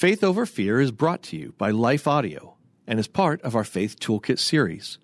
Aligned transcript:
Faith 0.00 0.24
Over 0.24 0.46
Fear 0.46 0.80
is 0.80 0.92
brought 0.92 1.22
to 1.24 1.36
you 1.36 1.52
by 1.58 1.70
Life 1.72 2.08
Audio 2.08 2.56
and 2.86 2.98
is 2.98 3.06
part 3.06 3.42
of 3.42 3.54
our 3.54 3.64
Faith 3.64 4.00
Toolkit 4.00 4.38
series. 4.38 4.96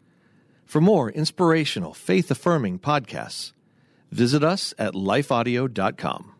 For 0.65 0.80
more 0.80 1.11
inspirational, 1.11 1.92
faith 1.92 2.30
affirming 2.30 2.79
podcasts, 2.79 3.53
visit 4.11 4.43
us 4.43 4.73
at 4.79 4.95
lifeaudio.com. 4.95 6.35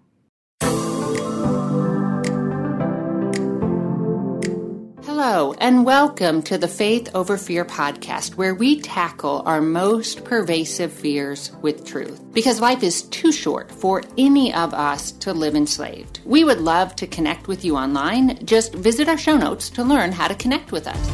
Hello, 5.29 5.55
and 5.55 5.85
welcome 5.85 6.41
to 6.43 6.57
the 6.57 6.69
Faith 6.69 7.11
Over 7.13 7.37
Fear 7.37 7.65
podcast, 7.65 8.37
where 8.37 8.55
we 8.55 8.81
tackle 8.81 9.43
our 9.45 9.61
most 9.61 10.23
pervasive 10.25 10.93
fears 10.93 11.51
with 11.63 11.85
truth. 11.85 12.23
Because 12.33 12.61
life 12.61 12.85
is 12.85 13.03
too 13.03 13.33
short 13.33 13.73
for 13.73 14.05
any 14.17 14.55
of 14.55 14.73
us 14.73 15.11
to 15.11 15.33
live 15.35 15.57
enslaved. 15.57 16.21
We 16.25 16.45
would 16.45 16.61
love 16.61 16.95
to 16.95 17.09
connect 17.09 17.49
with 17.49 17.65
you 17.65 17.77
online. 17.77 18.47
Just 18.47 18.73
visit 18.73 19.09
our 19.09 19.19
show 19.19 19.37
notes 19.37 19.69
to 19.71 19.83
learn 19.83 20.13
how 20.13 20.29
to 20.29 20.35
connect 20.37 20.71
with 20.71 20.87
us. 20.87 21.11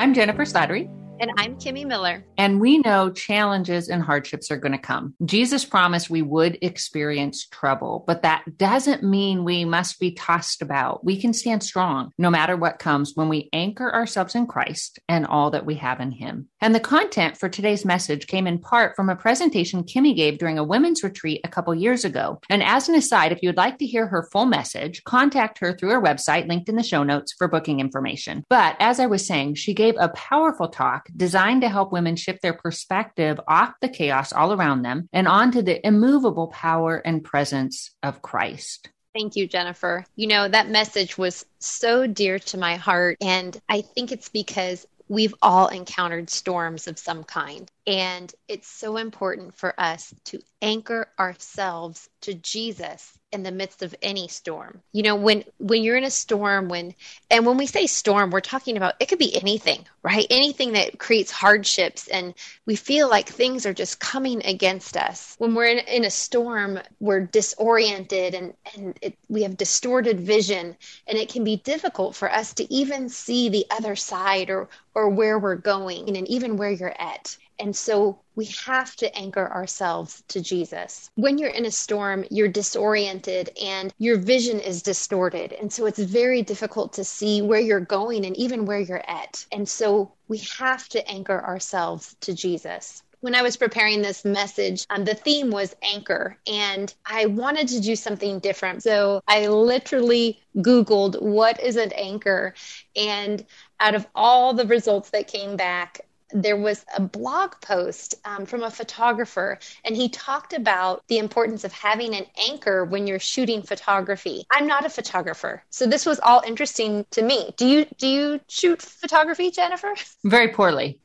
I'm 0.00 0.14
Jennifer 0.14 0.44
Slattery. 0.44 0.99
And 1.20 1.32
I'm 1.36 1.56
Kimmy 1.56 1.84
Miller. 1.84 2.24
And 2.38 2.62
we 2.62 2.78
know 2.78 3.10
challenges 3.10 3.90
and 3.90 4.02
hardships 4.02 4.50
are 4.50 4.56
going 4.56 4.72
to 4.72 4.78
come. 4.78 5.14
Jesus 5.26 5.66
promised 5.66 6.08
we 6.08 6.22
would 6.22 6.56
experience 6.62 7.46
trouble, 7.46 8.04
but 8.06 8.22
that 8.22 8.56
doesn't 8.56 9.02
mean 9.02 9.44
we 9.44 9.66
must 9.66 10.00
be 10.00 10.12
tossed 10.12 10.62
about. 10.62 11.04
We 11.04 11.20
can 11.20 11.34
stand 11.34 11.62
strong 11.62 12.12
no 12.16 12.30
matter 12.30 12.56
what 12.56 12.78
comes 12.78 13.12
when 13.16 13.28
we 13.28 13.50
anchor 13.52 13.92
ourselves 13.92 14.34
in 14.34 14.46
Christ 14.46 14.98
and 15.10 15.26
all 15.26 15.50
that 15.50 15.66
we 15.66 15.74
have 15.74 16.00
in 16.00 16.10
Him. 16.10 16.48
And 16.62 16.74
the 16.74 16.80
content 16.80 17.36
for 17.36 17.50
today's 17.50 17.84
message 17.84 18.26
came 18.26 18.46
in 18.46 18.58
part 18.58 18.96
from 18.96 19.10
a 19.10 19.16
presentation 19.16 19.84
Kimmy 19.84 20.16
gave 20.16 20.38
during 20.38 20.58
a 20.58 20.64
women's 20.64 21.02
retreat 21.02 21.42
a 21.44 21.48
couple 21.48 21.74
years 21.74 22.02
ago. 22.02 22.40
And 22.48 22.62
as 22.62 22.88
an 22.88 22.94
aside, 22.94 23.30
if 23.30 23.42
you 23.42 23.50
would 23.50 23.58
like 23.58 23.76
to 23.80 23.86
hear 23.86 24.06
her 24.06 24.26
full 24.32 24.46
message, 24.46 25.04
contact 25.04 25.58
her 25.58 25.74
through 25.74 25.90
her 25.90 26.00
website 26.00 26.48
linked 26.48 26.70
in 26.70 26.76
the 26.76 26.82
show 26.82 27.02
notes 27.02 27.34
for 27.34 27.46
booking 27.46 27.78
information. 27.78 28.42
But 28.48 28.76
as 28.80 28.98
I 28.98 29.04
was 29.04 29.26
saying, 29.26 29.56
she 29.56 29.74
gave 29.74 29.96
a 29.98 30.08
powerful 30.08 30.68
talk 30.68 31.09
designed 31.16 31.62
to 31.62 31.68
help 31.68 31.92
women 31.92 32.16
shift 32.16 32.42
their 32.42 32.54
perspective 32.54 33.40
off 33.48 33.74
the 33.80 33.88
chaos 33.88 34.32
all 34.32 34.52
around 34.52 34.82
them 34.82 35.08
and 35.12 35.28
onto 35.28 35.62
the 35.62 35.84
immovable 35.86 36.48
power 36.48 36.96
and 36.96 37.24
presence 37.24 37.94
of 38.02 38.22
Christ. 38.22 38.88
Thank 39.14 39.34
you, 39.36 39.46
Jennifer. 39.46 40.04
You 40.14 40.28
know, 40.28 40.48
that 40.48 40.70
message 40.70 41.18
was 41.18 41.44
so 41.58 42.06
dear 42.06 42.38
to 42.38 42.58
my 42.58 42.76
heart. 42.76 43.18
And 43.20 43.60
I 43.68 43.80
think 43.80 44.12
it's 44.12 44.28
because 44.28 44.86
we've 45.08 45.34
all 45.42 45.66
encountered 45.66 46.30
storms 46.30 46.86
of 46.86 46.98
some 46.98 47.24
kind. 47.24 47.68
And 47.90 48.32
it's 48.46 48.68
so 48.68 48.98
important 48.98 49.56
for 49.56 49.74
us 49.76 50.14
to 50.26 50.40
anchor 50.62 51.08
ourselves 51.18 52.08
to 52.20 52.34
Jesus 52.34 53.18
in 53.32 53.42
the 53.42 53.50
midst 53.50 53.82
of 53.82 53.96
any 54.00 54.28
storm. 54.28 54.80
You 54.92 55.02
know, 55.02 55.16
when 55.16 55.42
when 55.58 55.82
you're 55.82 55.96
in 55.96 56.04
a 56.04 56.10
storm 56.10 56.68
when 56.68 56.94
and 57.32 57.44
when 57.44 57.56
we 57.56 57.66
say 57.66 57.88
storm, 57.88 58.30
we're 58.30 58.42
talking 58.42 58.76
about 58.76 58.94
it 59.00 59.08
could 59.08 59.18
be 59.18 59.36
anything, 59.36 59.86
right? 60.04 60.24
Anything 60.30 60.74
that 60.74 61.00
creates 61.00 61.32
hardships 61.32 62.06
and 62.06 62.34
we 62.64 62.76
feel 62.76 63.10
like 63.10 63.28
things 63.28 63.66
are 63.66 63.74
just 63.74 63.98
coming 63.98 64.46
against 64.46 64.96
us. 64.96 65.34
When 65.38 65.56
we're 65.56 65.66
in, 65.66 65.78
in 65.80 66.04
a 66.04 66.10
storm, 66.10 66.78
we're 67.00 67.26
disoriented 67.26 68.34
and 68.36 68.54
and 68.76 68.96
it, 69.02 69.18
we 69.28 69.42
have 69.42 69.56
distorted 69.56 70.20
vision 70.20 70.76
and 71.08 71.18
it 71.18 71.28
can 71.28 71.42
be 71.42 71.56
difficult 71.56 72.14
for 72.14 72.30
us 72.30 72.54
to 72.54 72.72
even 72.72 73.08
see 73.08 73.48
the 73.48 73.66
other 73.68 73.96
side 73.96 74.48
or 74.48 74.68
or 74.94 75.08
where 75.08 75.40
we're 75.40 75.56
going 75.56 76.16
and 76.16 76.28
even 76.28 76.56
where 76.56 76.70
you're 76.70 77.00
at. 77.00 77.36
And 77.60 77.76
so 77.76 78.18
we 78.34 78.46
have 78.66 78.96
to 78.96 79.14
anchor 79.16 79.52
ourselves 79.52 80.24
to 80.28 80.40
Jesus. 80.40 81.10
When 81.14 81.36
you're 81.36 81.50
in 81.50 81.66
a 81.66 81.70
storm, 81.70 82.24
you're 82.30 82.48
disoriented 82.48 83.50
and 83.62 83.92
your 83.98 84.16
vision 84.16 84.60
is 84.60 84.82
distorted. 84.82 85.52
And 85.52 85.72
so 85.72 85.86
it's 85.86 85.98
very 85.98 86.42
difficult 86.42 86.94
to 86.94 87.04
see 87.04 87.42
where 87.42 87.60
you're 87.60 87.80
going 87.80 88.24
and 88.24 88.36
even 88.36 88.64
where 88.64 88.80
you're 88.80 89.04
at. 89.06 89.44
And 89.52 89.68
so 89.68 90.12
we 90.26 90.38
have 90.58 90.88
to 90.90 91.06
anchor 91.06 91.44
ourselves 91.44 92.16
to 92.20 92.34
Jesus 92.34 93.02
when 93.20 93.34
I 93.34 93.42
was 93.42 93.56
preparing 93.56 94.00
this 94.00 94.24
message, 94.24 94.86
um, 94.88 95.04
the 95.04 95.14
theme 95.14 95.50
was 95.50 95.76
anchor, 95.82 96.38
and 96.46 96.92
I 97.04 97.26
wanted 97.26 97.68
to 97.68 97.80
do 97.80 97.94
something 97.94 98.38
different. 98.38 98.82
So 98.82 99.22
I 99.28 99.46
literally 99.46 100.40
Googled 100.56 101.20
what 101.20 101.60
is 101.60 101.76
an 101.76 101.92
anchor, 101.92 102.54
and 102.96 103.44
out 103.78 103.94
of 103.94 104.06
all 104.14 104.54
the 104.54 104.66
results 104.66 105.10
that 105.10 105.26
came 105.26 105.56
back, 105.56 106.00
there 106.32 106.56
was 106.56 106.84
a 106.96 107.00
blog 107.00 107.52
post 107.60 108.14
um, 108.24 108.46
from 108.46 108.62
a 108.62 108.70
photographer, 108.70 109.58
and 109.84 109.96
he 109.96 110.08
talked 110.08 110.52
about 110.52 111.02
the 111.08 111.18
importance 111.18 111.64
of 111.64 111.72
having 111.72 112.14
an 112.14 112.26
anchor 112.48 112.84
when 112.84 113.06
you're 113.06 113.18
shooting 113.18 113.62
photography. 113.62 114.44
I'm 114.50 114.66
not 114.66 114.84
a 114.84 114.90
photographer, 114.90 115.62
so 115.70 115.86
this 115.86 116.06
was 116.06 116.20
all 116.20 116.42
interesting 116.46 117.04
to 117.12 117.22
me. 117.22 117.52
Do 117.56 117.66
you 117.66 117.86
do 117.98 118.06
you 118.08 118.40
shoot 118.48 118.82
photography, 118.82 119.50
Jennifer? 119.50 119.94
Very 120.24 120.48
poorly. 120.48 120.98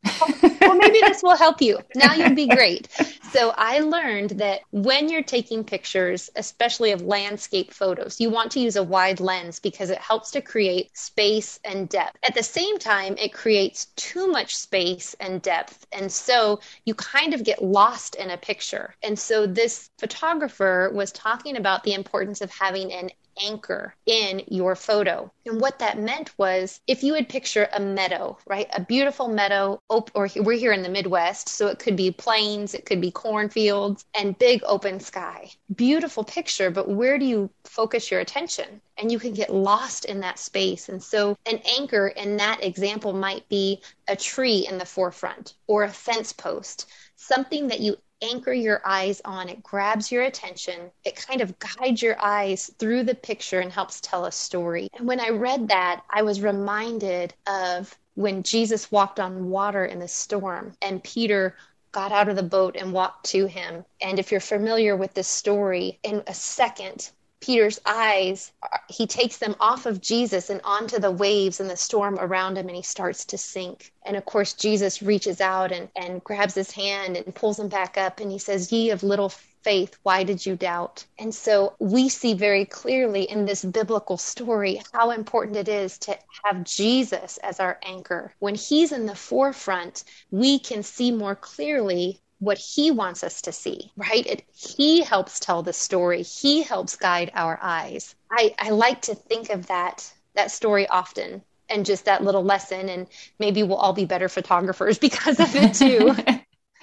well, 0.61 0.75
maybe 0.75 0.99
this 1.01 1.23
will 1.23 1.37
help 1.37 1.61
you. 1.61 1.79
Now 1.95 2.13
you'll 2.13 2.35
be 2.35 2.47
great. 2.47 2.89
So 3.31 3.53
I 3.57 3.79
learned 3.79 4.31
that 4.31 4.61
when 4.71 5.09
you're 5.09 5.23
taking 5.23 5.63
pictures, 5.63 6.29
especially 6.35 6.91
of 6.91 7.01
landscape 7.01 7.73
photos, 7.73 8.19
you 8.19 8.29
want 8.29 8.51
to 8.51 8.59
use 8.59 8.75
a 8.75 8.83
wide 8.83 9.19
lens 9.19 9.59
because 9.59 9.89
it 9.89 9.97
helps 9.97 10.31
to 10.31 10.41
create 10.41 10.95
space 10.95 11.59
and 11.63 11.89
depth. 11.89 12.17
At 12.23 12.35
the 12.35 12.43
same 12.43 12.77
time, 12.77 13.15
it 13.17 13.33
creates 13.33 13.87
too 13.95 14.27
much 14.27 14.55
space 14.55 15.14
and 15.19 15.41
depth. 15.41 15.85
And 15.91 16.11
so 16.11 16.59
you 16.85 16.93
kind 16.95 17.33
of 17.33 17.43
get 17.43 17.63
lost 17.63 18.15
in 18.15 18.29
a 18.31 18.37
picture. 18.37 18.95
And 19.03 19.17
so 19.17 19.47
this 19.47 19.89
photographer 19.97 20.91
was 20.93 21.11
talking 21.11 21.57
about 21.57 21.83
the 21.83 21.93
importance 21.93 22.41
of 22.41 22.51
having 22.51 22.91
an 22.93 23.09
anchor 23.41 23.93
in 24.05 24.41
your 24.47 24.75
photo. 24.75 25.29
And 25.45 25.59
what 25.59 25.79
that 25.79 25.99
meant 25.99 26.31
was 26.37 26.79
if 26.87 27.03
you 27.03 27.13
would 27.13 27.27
picture 27.27 27.67
a 27.73 27.79
meadow, 27.79 28.37
right? 28.47 28.67
A 28.73 28.81
beautiful 28.81 29.27
meadow, 29.27 29.79
or 29.89 30.29
we're 30.37 30.57
here 30.57 30.71
in 30.71 30.83
the 30.83 30.89
Midwest, 30.89 31.49
so 31.49 31.67
it 31.67 31.79
could 31.79 31.97
be 31.97 32.11
plains, 32.11 32.73
it 32.73 32.85
could 32.85 33.01
be 33.01 33.11
cornfields, 33.11 34.05
and 34.13 34.39
big 34.39 34.61
open 34.65 35.01
sky. 35.01 35.51
Beautiful 35.75 36.23
picture, 36.23 36.71
but 36.71 36.89
where 36.89 37.19
do 37.19 37.25
you 37.25 37.49
focus 37.65 38.09
your 38.09 38.21
attention? 38.21 38.81
And 38.97 39.11
you 39.11 39.19
can 39.19 39.33
get 39.33 39.53
lost 39.53 40.05
in 40.05 40.19
that 40.21 40.39
space. 40.39 40.89
And 40.89 41.03
so, 41.03 41.37
an 41.45 41.59
anchor 41.77 42.07
in 42.07 42.37
that 42.37 42.63
example 42.63 43.13
might 43.13 43.47
be 43.49 43.81
a 44.07 44.15
tree 44.15 44.67
in 44.67 44.77
the 44.77 44.85
forefront 44.85 45.55
or 45.67 45.83
a 45.83 45.89
fence 45.89 46.31
post, 46.31 46.87
something 47.15 47.67
that 47.67 47.81
you 47.81 47.97
anchor 48.21 48.53
your 48.53 48.81
eyes 48.85 49.21
on. 49.25 49.49
It 49.49 49.61
grabs 49.61 50.11
your 50.11 50.23
attention. 50.23 50.91
It 51.03 51.15
kind 51.15 51.41
of 51.41 51.57
guides 51.59 52.01
your 52.01 52.21
eyes 52.21 52.71
through 52.79 53.03
the 53.03 53.15
picture 53.15 53.59
and 53.59 53.71
helps 53.71 53.99
tell 54.01 54.25
a 54.25 54.31
story. 54.31 54.89
And 54.93 55.07
when 55.07 55.19
I 55.19 55.29
read 55.29 55.67
that, 55.67 56.03
I 56.09 56.21
was 56.21 56.41
reminded 56.41 57.33
of 57.47 57.97
when 58.15 58.43
Jesus 58.43 58.91
walked 58.91 59.19
on 59.19 59.49
water 59.49 59.85
in 59.85 59.99
the 59.99 60.07
storm 60.07 60.73
and 60.81 61.03
Peter 61.03 61.55
got 61.91 62.11
out 62.11 62.27
of 62.27 62.35
the 62.35 62.43
boat 62.43 62.75
and 62.77 62.93
walked 62.93 63.25
to 63.25 63.45
him. 63.45 63.85
And 64.01 64.19
if 64.19 64.31
you're 64.31 64.41
familiar 64.41 64.95
with 64.95 65.13
this 65.13 65.27
story, 65.27 65.99
in 66.03 66.23
a 66.27 66.33
second, 66.33 67.11
Peter's 67.45 67.79
eyes, 67.85 68.51
he 68.89 69.05
takes 69.05 69.37
them 69.37 69.55
off 69.59 69.85
of 69.85 70.01
Jesus 70.01 70.49
and 70.49 70.59
onto 70.63 70.97
the 70.97 71.11
waves 71.11 71.59
and 71.59 71.69
the 71.69 71.77
storm 71.77 72.17
around 72.19 72.57
him, 72.57 72.67
and 72.67 72.75
he 72.75 72.81
starts 72.81 73.23
to 73.25 73.37
sink. 73.37 73.93
And 74.03 74.17
of 74.17 74.25
course, 74.25 74.53
Jesus 74.53 75.03
reaches 75.03 75.39
out 75.39 75.71
and, 75.71 75.89
and 75.95 76.23
grabs 76.23 76.55
his 76.55 76.71
hand 76.71 77.15
and 77.15 77.35
pulls 77.35 77.59
him 77.59 77.67
back 77.67 77.99
up, 77.99 78.19
and 78.19 78.31
he 78.31 78.39
says, 78.39 78.71
Ye 78.71 78.89
of 78.89 79.03
little 79.03 79.29
faith, 79.29 79.95
why 80.01 80.23
did 80.23 80.43
you 80.43 80.55
doubt? 80.55 81.05
And 81.19 81.35
so 81.35 81.75
we 81.77 82.09
see 82.09 82.33
very 82.33 82.65
clearly 82.65 83.29
in 83.29 83.45
this 83.45 83.63
biblical 83.63 84.17
story 84.17 84.81
how 84.91 85.11
important 85.11 85.57
it 85.57 85.67
is 85.67 85.99
to 85.99 86.17
have 86.43 86.63
Jesus 86.63 87.37
as 87.37 87.59
our 87.59 87.79
anchor. 87.83 88.33
When 88.39 88.55
he's 88.55 88.91
in 88.91 89.05
the 89.05 89.15
forefront, 89.15 90.03
we 90.31 90.57
can 90.57 90.81
see 90.81 91.11
more 91.11 91.35
clearly 91.35 92.21
what 92.45 92.57
he 92.57 92.91
wants 92.91 93.23
us 93.23 93.41
to 93.41 93.51
see, 93.51 93.91
right? 93.97 94.25
It, 94.25 94.43
he 94.53 95.01
helps 95.01 95.39
tell 95.39 95.63
the 95.63 95.73
story. 95.73 96.21
He 96.21 96.63
helps 96.63 96.95
guide 96.95 97.31
our 97.33 97.59
eyes. 97.61 98.15
I, 98.31 98.53
I 98.59 98.69
like 98.69 99.01
to 99.03 99.15
think 99.15 99.49
of 99.49 99.67
that 99.67 100.11
that 100.35 100.51
story 100.51 100.87
often 100.87 101.41
and 101.69 101.85
just 101.85 102.05
that 102.05 102.23
little 102.23 102.43
lesson 102.43 102.89
and 102.89 103.07
maybe 103.39 103.63
we'll 103.63 103.77
all 103.77 103.93
be 103.93 104.05
better 104.05 104.27
photographers 104.29 104.99
because 105.07 105.39
of 105.39 105.55
it 105.55 105.73
too. 105.73 106.15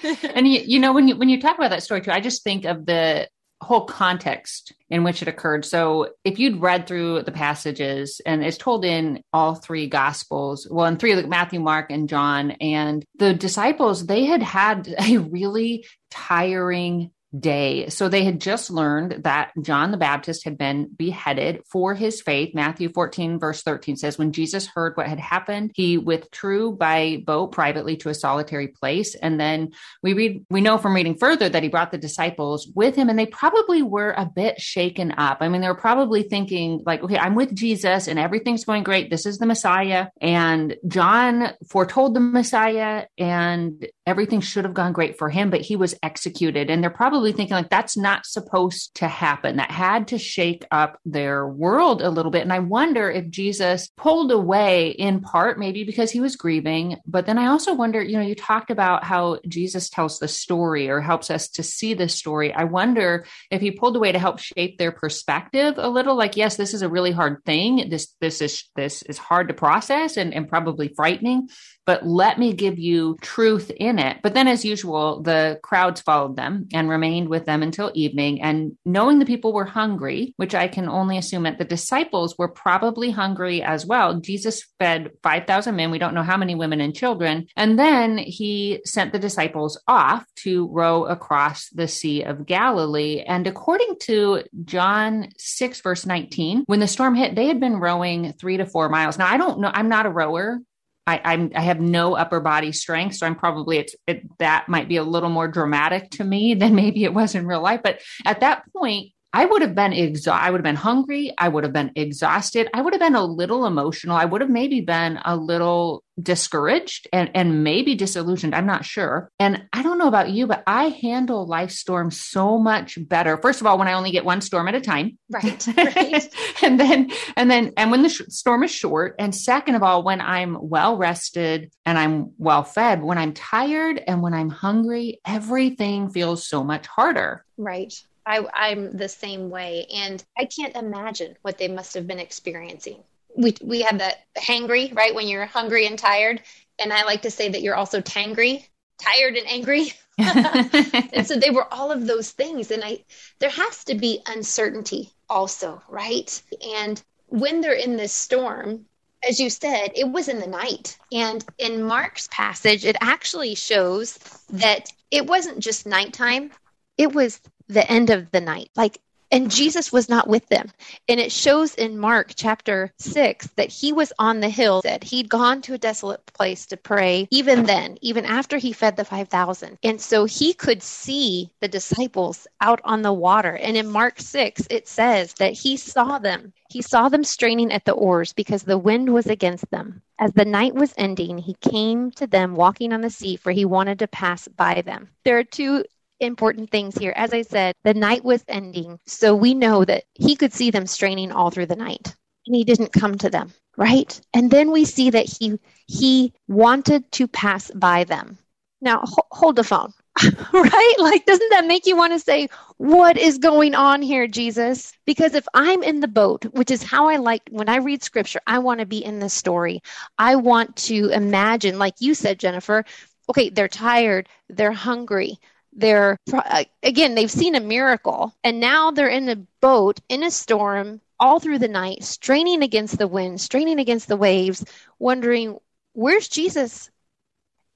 and 0.35 0.49
you, 0.49 0.63
you 0.65 0.79
know 0.79 0.93
when 0.93 1.09
you 1.09 1.17
when 1.17 1.29
you 1.29 1.41
talk 1.41 1.57
about 1.57 1.71
that 1.71 1.83
story 1.83 2.01
too, 2.01 2.11
I 2.11 2.21
just 2.21 2.43
think 2.45 2.65
of 2.65 2.85
the 2.85 3.29
whole 3.63 3.85
context 3.85 4.73
in 4.91 5.05
which 5.05 5.23
it 5.23 5.29
occurred. 5.29 5.65
So 5.65 6.11
if 6.25 6.39
you'd 6.39 6.61
read 6.61 6.87
through 6.87 7.23
the 7.23 7.33
passages 7.33 8.21
and 8.27 8.45
it's 8.45 8.59
told 8.59 8.85
in 8.85 9.23
all 9.33 9.55
three 9.55 9.87
gospels, 9.87 10.67
well, 10.71 10.87
in 10.87 10.97
three, 10.97 11.15
like 11.15 11.29
Matthew, 11.29 11.61
Mark, 11.61 11.91
and 11.91 12.09
John, 12.09 12.53
and 12.53 13.05
the 13.19 13.33
disciples, 13.35 14.07
they 14.07 14.25
had 14.25 14.43
had 14.43 14.95
a 15.01 15.19
really 15.19 15.87
tiring 16.11 17.11
day. 17.39 17.89
So 17.89 18.09
they 18.09 18.25
had 18.25 18.41
just 18.41 18.71
learned 18.71 19.25
that 19.25 19.53
John 19.61 19.91
the 19.91 19.97
Baptist 19.97 20.45
had 20.45 20.59
been 20.59 20.89
beheaded 20.95 21.63
for 21.71 21.95
his 21.95 22.21
faith. 22.21 22.55
Matthew 22.55 22.91
14, 22.91 23.39
verse 23.39 23.63
13 23.63 23.97
says, 23.97 24.19
When 24.19 24.33
Jesus 24.33 24.67
heard 24.67 24.97
what 24.97 25.07
had 25.07 25.21
happened, 25.21 25.73
he 25.75 25.99
withdrew 25.99 26.73
by 26.73 27.23
boat 27.25 27.53
privately 27.53 27.97
to 27.99 28.09
a 28.09 28.15
solitary 28.15 28.69
place. 28.69 29.15
And 29.15 29.41
then 29.41 29.73
we 30.03 30.13
read, 30.15 30.45
we 30.51 30.61
know 30.61 30.79
from 30.79 30.95
reading 30.95 31.17
further 31.17 31.49
that 31.49 31.63
he 31.63 31.69
brought 31.69 31.91
the 31.91 31.99
disciples 31.99 32.71
with 32.75 32.97
him, 32.97 33.09
and 33.09 33.19
they 33.19 33.27
probably 33.27 33.83
were 33.83 34.15
a 34.17 34.27
bit 34.27 34.61
shaken 34.61 35.15
up. 35.17 35.39
I 35.41 35.49
mean, 35.49 35.61
they 35.61 35.69
were 35.69 35.75
probably 35.75 36.23
thinking, 36.23 36.83
like, 36.85 37.03
okay, 37.03 37.19
I'm 37.19 37.35
with 37.35 37.55
Jesus 37.55 38.09
and 38.09 38.19
everything's 38.19 38.65
going 38.65 38.83
great. 38.83 39.11
This 39.11 39.27
is 39.27 39.39
the 39.39 39.47
Messiah. 39.47 40.09
And 40.21 40.77
John 40.87 41.53
foretold 41.69 42.15
the 42.15 42.21
Messiah, 42.21 43.07
and 43.17 43.87
everything 44.07 44.41
should 44.41 44.65
have 44.65 44.75
gone 44.75 44.93
great 44.93 45.19
for 45.19 45.29
him, 45.29 45.51
but 45.51 45.61
he 45.61 45.77
was 45.77 45.95
executed. 46.03 46.71
And 46.71 46.83
they're 46.83 46.91
probably 46.91 47.22
thinking, 47.31 47.55
like, 47.55 47.71
that's 47.71 47.97
not 47.97 48.27
supposed 48.27 48.97
to 48.97 49.07
happen. 49.07 49.57
That 49.57 49.71
had 49.71 50.09
to 50.09 50.19
shake 50.19 50.67
up 50.73 50.99
their 51.05 51.47
world 51.47 52.03
a 52.03 52.11
little 52.11 52.33
bit. 52.33 52.43
And 52.43 52.53
I 52.53 52.59
wonder 52.59 53.09
if 53.09 53.31
Jesus 53.31 53.89
pulled 53.97 54.33
away 54.33 54.91
in 54.91 55.21
part, 55.21 55.61
maybe 55.61 55.85
because 55.85 56.11
he 56.11 56.19
was 56.19 56.35
grieving. 56.35 56.97
But 57.07 57.27
then 57.27 57.39
I 57.39 57.47
also 57.47 57.75
wonder, 57.75 58.03
you 58.03 58.17
know, 58.17 58.25
you 58.25 58.35
talked 58.35 58.73
about 58.73 59.05
how 59.05 59.39
Jesus 59.47 59.89
tells 59.89 60.19
the 60.19 60.27
story 60.27 60.89
or 60.89 61.01
helps 61.01 61.31
us 61.31 61.49
to 61.51 61.63
see 61.63 61.95
the 61.95 62.09
story. 62.09 62.53
I 62.53 62.65
wonder 62.65 63.25
if 63.53 63.61
he 63.61 63.71
pulled 63.71 63.95
away 63.95 64.11
to 64.11 64.19
help 64.19 64.41
shape 64.41 64.79
their 64.79 64.91
perspective 64.91 65.75
a 65.77 65.89
little, 65.89 66.17
like, 66.17 66.37
yes, 66.37 66.57
this 66.57 66.75
is 66.75 66.83
a 66.83 66.89
really 66.89 67.13
hard 67.13 67.45
thing. 67.45 67.89
This, 67.89 68.09
this 68.21 68.41
is, 68.41 68.65
this 68.75 69.03
is 69.03 69.19
hard 69.19 69.47
to 69.47 69.55
process 69.55 70.17
and, 70.17 70.35
and 70.35 70.49
probably 70.49 70.89
frightening 70.89 71.49
but 71.85 72.07
let 72.07 72.39
me 72.39 72.53
give 72.53 72.79
you 72.79 73.17
truth 73.21 73.71
in 73.71 73.99
it. 73.99 74.19
But 74.23 74.35
then, 74.35 74.47
as 74.47 74.65
usual, 74.65 75.23
the 75.23 75.59
crowds 75.63 76.01
followed 76.01 76.37
them 76.37 76.69
and 76.73 76.89
remained 76.89 77.12
with 77.21 77.47
them 77.47 77.63
until 77.63 77.91
evening. 77.95 78.43
And 78.43 78.77
knowing 78.85 79.19
the 79.19 79.27
people 79.27 79.53
were 79.53 79.65
hungry, 79.65 80.35
which 80.37 80.55
I 80.55 80.69
can 80.69 80.89
only 80.89 81.19
assume 81.19 81.45
that 81.45 81.59
the 81.59 81.65
disciples 81.65 82.37
were 82.39 82.49
probably 82.49 83.11
hungry 83.11 83.63
as 83.63 83.87
well, 83.87 84.21
Jesus 84.21 84.65
fed 84.79 85.11
5,000 85.23 85.77
men. 85.77 85.91
We 85.91 85.99
don't 85.99 86.15
know 86.15 86.23
how 86.23 86.37
many 86.37 86.55
women 86.55 86.81
and 86.81 86.95
children. 86.95 87.47
And 87.57 87.79
then 87.79 88.19
he 88.19 88.81
sent 88.85 89.13
the 89.13 89.19
disciples 89.19 89.81
off 89.87 90.25
to 90.37 90.69
row 90.69 91.05
across 91.05 91.69
the 91.71 91.89
Sea 91.89 92.23
of 92.23 92.47
Galilee. 92.47 93.23
And 93.27 93.47
according 93.47 93.97
to 94.03 94.43
John 94.65 95.29
6, 95.39 95.81
verse 95.81 96.07
19, 96.07 96.65
when 96.67 96.81
the 96.81 96.89
storm 96.89 97.15
hit, 97.15 97.35
they 97.35 97.47
had 97.47 97.61
been 97.61 97.77
rowing 97.77 98.33
three 98.33 98.57
to 98.57 98.67
four 98.67 98.89
miles. 98.89 99.19
Now, 99.19 99.27
I 99.27 99.37
don't 99.37 99.61
know, 99.61 99.71
I'm 99.73 99.89
not 99.89 100.07
a 100.07 100.11
rower. 100.11 100.61
I, 101.07 101.21
I'm 101.25 101.51
I 101.55 101.61
have 101.63 101.81
no 101.81 102.15
upper 102.15 102.41
body 102.41 102.73
strength, 102.73 103.17
so 103.17 103.27
I'm 103.27 103.35
probably 103.35 103.79
it's 103.79 103.97
it, 104.07 104.23
that 104.39 104.69
might 104.69 104.89
be 104.89 104.97
a 104.97 105.03
little 105.03 105.31
more 105.31 105.49
dramatic 105.49 106.11
to 106.13 106.25
me 106.25 106.55
than 106.63 106.75
maybe 106.75 107.05
it 107.05 107.15
was 107.15 107.35
in 107.35 107.47
real 107.47 107.63
life. 107.63 107.81
But 107.83 108.01
at 108.25 108.41
that 108.41 108.65
point, 108.73 109.13
I 109.33 109.45
would 109.45 109.63
have 109.63 109.75
been 109.75 109.93
exa- 109.93 110.33
I 110.33 110.51
would 110.51 110.59
have 110.59 110.65
been 110.65 110.77
hungry. 110.77 111.33
I 111.39 111.49
would 111.49 111.65
have 111.65 111.73
been 111.73 111.93
exhausted. 111.97 112.69
I 112.75 112.83
would 112.83 112.93
have 112.93 113.01
been 113.01 113.15
a 113.15 113.25
little 113.25 113.67
emotional. 113.67 114.17
I 114.17 114.27
would 114.27 114.41
have 114.43 114.51
maybe 114.51 114.81
been 114.83 115.19
a 115.25 115.37
little 115.37 116.05
discouraged 116.21 117.09
and, 117.13 117.31
and 117.35 117.65
maybe 117.65 117.95
disillusioned. 117.95 118.55
I'm 118.55 118.67
not 118.67 118.85
sure. 118.85 119.31
And 119.39 119.65
I 119.73 119.83
don't 119.83 119.97
know 119.97 120.09
about 120.09 120.31
you, 120.31 120.47
but 120.47 120.63
I 120.67 120.89
handle 120.89 121.47
life 121.47 121.71
storms 121.71 122.21
so 122.21 122.59
much 122.59 122.99
better. 123.09 123.39
First 123.39 123.63
of 123.63 123.67
all, 123.67 123.79
when 123.79 123.89
I 123.89 123.95
only 123.95 124.11
get 124.11 124.25
one 124.25 124.43
storm 124.43 124.69
at 124.69 124.75
a 124.75 124.81
time. 124.81 125.19
Right. 125.31 125.67
right. 125.77 126.35
and 126.63 126.79
then, 126.79 127.11
and 127.37 127.51
then, 127.51 127.73
and 127.79 127.91
when 127.91 128.03
the 128.03 128.11
sh- 128.11 128.23
storm 128.29 128.63
is 128.65 128.71
short. 128.71 129.15
And 129.19 129.35
second 129.35 129.75
of 129.75 129.83
all, 129.83 130.03
when 130.03 130.21
I'm 130.21 130.59
well 130.61 130.99
rested 130.99 131.73
and 131.87 131.99
I'm 131.99 132.33
well 132.37 132.65
fed, 132.65 133.03
when 133.03 133.17
I'm 133.17 133.33
tired 133.33 134.03
and 134.07 134.21
when 134.23 134.35
I'm 134.35 134.51
hungry, 134.51 135.21
everything 135.27 136.11
feels 136.11 136.47
so 136.47 136.63
much 136.63 136.87
harder. 136.87 137.45
Right. 137.57 137.95
I, 138.27 138.47
I'm 138.53 138.97
the 138.97 139.09
same 139.09 139.51
way. 139.51 139.87
And 139.93 140.23
I 140.39 140.45
can't 140.45 140.77
imagine 140.77 141.37
what 141.43 141.59
they 141.59 141.69
must 141.69 141.95
have 141.95 142.07
been 142.07 142.19
experiencing. 142.19 143.03
We, 143.37 143.55
we 143.63 143.83
have 143.83 143.99
that 143.99 144.27
hangry, 144.37 144.95
right? 144.95 145.15
When 145.15 145.29
you're 145.29 145.47
hungry 145.47 145.87
and 145.87 145.99
tired. 145.99 146.43
And 146.79 146.93
I 146.93 147.05
like 147.05 147.23
to 147.23 147.31
say 147.31 147.49
that 147.49 147.63
you're 147.63 147.75
also 147.75 148.01
tangry, 148.01 148.65
tired 148.99 149.37
and 149.37 149.47
angry. 149.49 149.93
and 150.19 151.27
so 151.27 151.37
they 151.37 151.51
were 151.51 151.73
all 151.73 151.91
of 151.91 152.07
those 152.07 152.31
things. 152.31 152.71
And 152.71 152.85
I, 152.85 153.05
there 153.39 153.51
has 153.51 153.85
to 153.85 153.95
be 153.95 154.21
uncertainty 154.27 155.11
also, 155.29 155.83
right? 155.89 156.43
And 156.77 157.03
when 157.27 157.61
they're 157.61 157.73
in 157.73 157.97
this 157.97 158.13
storm, 158.13 158.85
as 159.27 159.39
you 159.39 159.51
said, 159.51 159.93
it 159.95 160.09
was 160.09 160.29
in 160.29 160.41
the 160.41 160.47
night. 160.47 160.99
And 161.13 161.45
in 161.59 161.83
Mark's 161.83 162.29
passage, 162.31 162.85
it 162.85 162.97
actually 163.01 163.55
shows 163.55 164.19
that 164.51 164.91
it 165.11 165.27
wasn't 165.27 165.61
just 165.61 165.87
nighttime, 165.87 166.51
it 166.97 167.15
was 167.15 167.41
the 167.69 167.91
end 167.91 168.11
of 168.11 168.31
the 168.31 168.41
night. 168.41 168.71
Like, 168.77 168.99
and 169.33 169.51
Jesus 169.51 169.91
was 169.91 170.11
not 170.11 170.29
with 170.29 170.47
them. 170.49 170.71
And 171.09 171.19
it 171.19 171.33
shows 171.33 171.75
in 171.75 171.99
Mark 171.99 172.35
chapter 172.37 172.93
6 172.99 173.47
that 173.57 173.71
he 173.71 173.91
was 173.91 174.13
on 174.19 174.41
the 174.41 174.51
hill, 174.51 174.83
that 174.83 175.03
he'd 175.03 175.31
gone 175.31 175.63
to 175.63 175.73
a 175.73 175.79
desolate 175.79 176.25
place 176.27 176.67
to 176.67 176.77
pray, 176.77 177.27
even 177.31 177.65
then, 177.65 177.97
even 178.03 178.27
after 178.27 178.59
he 178.59 178.75
fed 178.75 178.97
the 178.97 179.07
5,000. 179.07 179.79
And 179.83 179.99
so 179.99 180.27
he 180.27 180.53
could 180.53 180.83
see 180.83 181.51
the 181.61 181.69
disciples 181.69 182.47
out 182.61 182.83
on 182.85 183.01
the 183.01 183.13
water. 183.13 183.57
And 183.57 183.75
in 183.75 183.91
Mark 183.91 184.21
6, 184.21 184.67
it 184.69 184.87
says 184.87 185.33
that 185.35 185.55
he 185.55 185.79
saw 185.79 186.19
them. 186.19 186.53
He 186.69 186.83
saw 186.83 187.09
them 187.09 187.25
straining 187.25 187.73
at 187.73 187.87
the 187.87 187.93
oars 187.93 188.35
because 188.35 188.65
the 188.65 188.79
wind 188.79 189.13
was 189.15 189.27
against 189.27 189.71
them. 189.71 190.03
As 190.19 190.33
the 190.33 190.45
night 190.45 190.75
was 190.75 190.95
ending, 190.99 191.39
he 191.39 191.55
came 191.55 192.11
to 192.13 192.27
them 192.27 192.55
walking 192.55 192.93
on 192.93 193.01
the 193.01 193.11
sea, 193.11 193.37
for 193.37 193.51
he 193.51 193.65
wanted 193.65 193.99
to 194.01 194.07
pass 194.09 194.47
by 194.47 194.83
them. 194.83 195.09
There 195.25 195.39
are 195.39 195.45
two 195.45 195.85
important 196.23 196.71
things 196.71 196.97
here. 196.97 197.13
As 197.17 197.33
I 197.33 197.43
said, 197.43 197.75
the 197.85 197.95
night 197.95 198.25
was 198.25 198.45
ending. 198.49 198.99
So 199.07 199.35
we 199.35 199.55
know 199.55 199.85
that 199.85 200.05
he 200.15 200.37
could 200.37 200.53
see 200.53 200.71
them 200.71 200.87
straining 200.87 201.33
all 201.33 201.51
through 201.51 201.67
the 201.67 201.77
night 201.77 202.15
and 202.47 202.57
he 202.57 202.65
didn't 202.65 202.93
come 202.93 203.17
to 203.19 203.31
them, 203.31 203.53
right? 203.77 204.21
And 204.35 204.51
then 204.51 204.71
we 204.71 204.85
see 204.85 205.11
that 205.11 205.27
he 205.27 205.59
he 205.87 206.33
wanted 206.49 207.11
to 207.13 207.29
pass 207.29 207.71
by 207.73 208.05
them. 208.05 208.39
Now 208.81 209.01
ho- 209.05 209.27
hold 209.31 209.57
the 209.57 209.65
phone. 209.65 209.93
right? 210.53 210.95
Like 210.99 211.25
doesn't 211.25 211.51
that 211.51 211.67
make 211.67 211.87
you 211.87 211.97
want 211.97 212.13
to 212.13 212.19
say 212.19 212.49
what 212.77 213.17
is 213.17 213.39
going 213.39 213.75
on 213.75 214.03
here, 214.03 214.27
Jesus? 214.27 214.93
Because 215.07 215.35
if 215.35 215.47
I'm 215.55 215.83
in 215.83 216.01
the 216.01 216.09
boat, 216.09 216.45
which 216.53 216.71
is 216.71 216.83
how 216.83 217.09
I 217.09 217.17
like 217.17 217.43
when 217.51 217.69
I 217.69 217.77
read 217.77 218.03
scripture, 218.03 218.41
I 218.47 218.59
want 218.59 218.81
to 218.81 218.87
be 218.87 219.03
in 219.03 219.21
the 219.21 219.31
story. 219.31 219.81
I 220.19 220.37
want 220.37 220.77
to 220.89 221.09
imagine 221.09 221.79
like 221.79 221.95
you 222.01 222.15
said, 222.15 222.39
Jennifer, 222.39 222.85
okay, 223.31 223.49
they're 223.49 223.69
tired, 223.69 224.29
they're 224.49 224.73
hungry, 224.73 225.39
they're 225.73 226.19
uh, 226.33 226.65
again 226.83 227.15
they've 227.15 227.31
seen 227.31 227.55
a 227.55 227.61
miracle 227.61 228.35
and 228.45 228.61
now 228.61 228.91
they're 228.91 229.09
in 229.09 229.29
a 229.29 229.37
boat 229.61 230.01
in 230.09 230.23
a 230.23 230.31
storm 230.31 231.01
all 231.19 231.41
through 231.41 231.59
the 231.59 231.69
night 231.69 232.03
straining 232.03 232.63
against 232.63 232.99
the 232.99 233.09
wind 233.09 233.41
straining 233.41 233.79
against 233.79 234.09
the 234.09 234.17
waves 234.17 234.65
wondering 234.99 235.59
where's 235.95 236.29
jesus? 236.29 236.91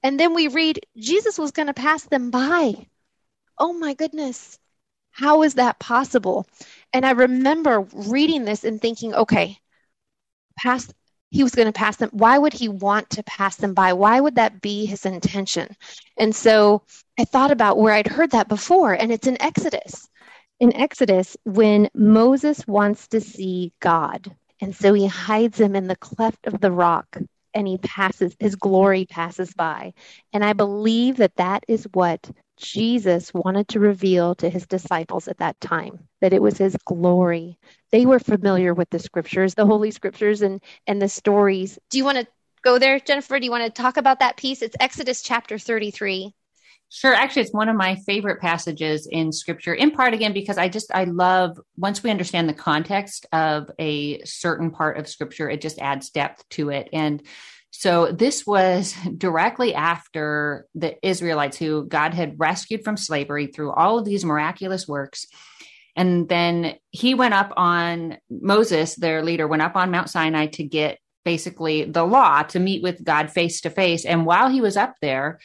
And 0.03 0.19
then 0.19 0.33
we 0.33 0.47
read 0.47 0.85
jesus 0.95 1.39
was 1.39 1.51
going 1.51 1.67
to 1.67 1.73
pass 1.73 2.03
them 2.03 2.29
by. 2.29 2.87
Oh 3.57 3.73
my 3.73 3.93
goodness. 3.95 4.59
How 5.11 5.41
is 5.41 5.55
that 5.55 5.79
possible? 5.79 6.45
And 6.93 7.05
i 7.05 7.11
remember 7.11 7.87
reading 7.93 8.45
this 8.45 8.63
and 8.63 8.79
thinking 8.79 9.13
okay 9.15 9.57
past 10.57 10.93
he 11.29 11.43
was 11.43 11.55
going 11.55 11.67
to 11.67 11.73
pass 11.73 11.97
them 11.97 12.09
why 12.11 12.37
would 12.37 12.53
he 12.53 12.69
want 12.69 13.09
to 13.11 13.23
pass 13.23 13.55
them 13.55 13.73
by? 13.73 13.93
Why 13.93 14.19
would 14.19 14.35
that 14.35 14.61
be 14.61 14.85
his 14.85 15.05
intention? 15.05 15.75
And 16.17 16.35
so 16.35 16.83
i 17.17 17.25
thought 17.25 17.51
about 17.51 17.77
where 17.77 17.93
i'd 17.93 18.07
heard 18.07 18.31
that 18.31 18.47
before 18.47 18.93
and 18.93 19.11
it's 19.11 19.27
in 19.27 19.41
exodus 19.41 20.09
in 20.59 20.73
exodus 20.75 21.37
when 21.43 21.89
moses 21.93 22.65
wants 22.67 23.07
to 23.07 23.21
see 23.21 23.73
god 23.79 24.35
and 24.61 24.75
so 24.75 24.93
he 24.93 25.07
hides 25.07 25.59
him 25.59 25.75
in 25.75 25.87
the 25.87 25.95
cleft 25.95 26.47
of 26.47 26.59
the 26.59 26.71
rock 26.71 27.17
and 27.53 27.67
he 27.67 27.77
passes 27.77 28.35
his 28.39 28.55
glory 28.55 29.05
passes 29.05 29.53
by 29.53 29.93
and 30.33 30.43
i 30.43 30.53
believe 30.53 31.17
that 31.17 31.35
that 31.35 31.63
is 31.67 31.87
what 31.93 32.29
Jesus 32.59 33.31
wanted 33.33 33.67
to 33.69 33.79
reveal 33.79 34.33
to 34.35 34.49
his 34.49 34.65
disciples 34.65 35.27
at 35.27 35.37
that 35.37 35.59
time 35.61 36.07
that 36.21 36.33
it 36.33 36.41
was 36.41 36.57
his 36.57 36.75
glory. 36.85 37.59
They 37.91 38.05
were 38.05 38.19
familiar 38.19 38.73
with 38.73 38.89
the 38.89 38.99
scriptures, 38.99 39.53
the 39.53 39.65
holy 39.65 39.91
scriptures 39.91 40.41
and 40.41 40.61
and 40.87 41.01
the 41.01 41.09
stories. 41.09 41.77
Do 41.91 41.99
you 41.99 42.05
want 42.05 42.17
to 42.17 42.27
go 42.63 42.79
there, 42.79 42.99
Jennifer? 42.99 43.39
Do 43.39 43.45
you 43.45 43.51
want 43.51 43.63
to 43.65 43.81
talk 43.81 43.97
about 43.97 44.19
that 44.19 44.37
piece? 44.37 44.61
It's 44.63 44.75
Exodus 44.79 45.21
chapter 45.21 45.59
33. 45.59 46.33
Sure. 46.89 47.13
Actually, 47.13 47.41
it's 47.41 47.53
one 47.53 47.67
of 47.67 47.75
my 47.75 47.95
favorite 47.95 48.39
passages 48.39 49.07
in 49.11 49.33
scripture, 49.33 49.73
in 49.73 49.91
part 49.91 50.13
again, 50.13 50.31
because 50.31 50.57
I 50.57 50.69
just, 50.69 50.89
I 50.93 51.03
love 51.03 51.59
once 51.75 52.01
we 52.01 52.09
understand 52.09 52.47
the 52.47 52.53
context 52.53 53.25
of 53.33 53.69
a 53.77 54.23
certain 54.23 54.71
part 54.71 54.97
of 54.97 55.09
scripture, 55.09 55.49
it 55.49 55.61
just 55.61 55.79
adds 55.79 56.09
depth 56.09 56.47
to 56.51 56.69
it. 56.69 56.87
And 56.93 57.21
so 57.71 58.11
this 58.11 58.47
was 58.47 58.93
directly 59.17 59.75
after 59.75 60.65
the 60.75 60.95
Israelites 61.05 61.57
who 61.57 61.85
God 61.85 62.13
had 62.13 62.39
rescued 62.39 62.85
from 62.85 62.95
slavery 62.95 63.47
through 63.47 63.71
all 63.73 63.99
of 63.99 64.05
these 64.05 64.23
miraculous 64.23 64.87
works. 64.87 65.25
And 65.97 66.29
then 66.29 66.75
he 66.91 67.15
went 67.15 67.33
up 67.33 67.51
on 67.57 68.17
Moses, 68.29 68.95
their 68.95 69.23
leader, 69.23 69.47
went 69.47 69.63
up 69.63 69.75
on 69.75 69.91
Mount 69.91 70.09
Sinai 70.09 70.45
to 70.47 70.63
get 70.63 70.99
basically 71.25 71.83
the 71.83 72.05
law 72.05 72.43
to 72.43 72.59
meet 72.59 72.81
with 72.81 73.03
God 73.03 73.29
face 73.29 73.61
to 73.61 73.69
face. 73.69 74.05
And 74.05 74.25
while 74.25 74.47
he 74.47 74.61
was 74.61 74.77
up 74.77 74.95
there, 75.01 75.39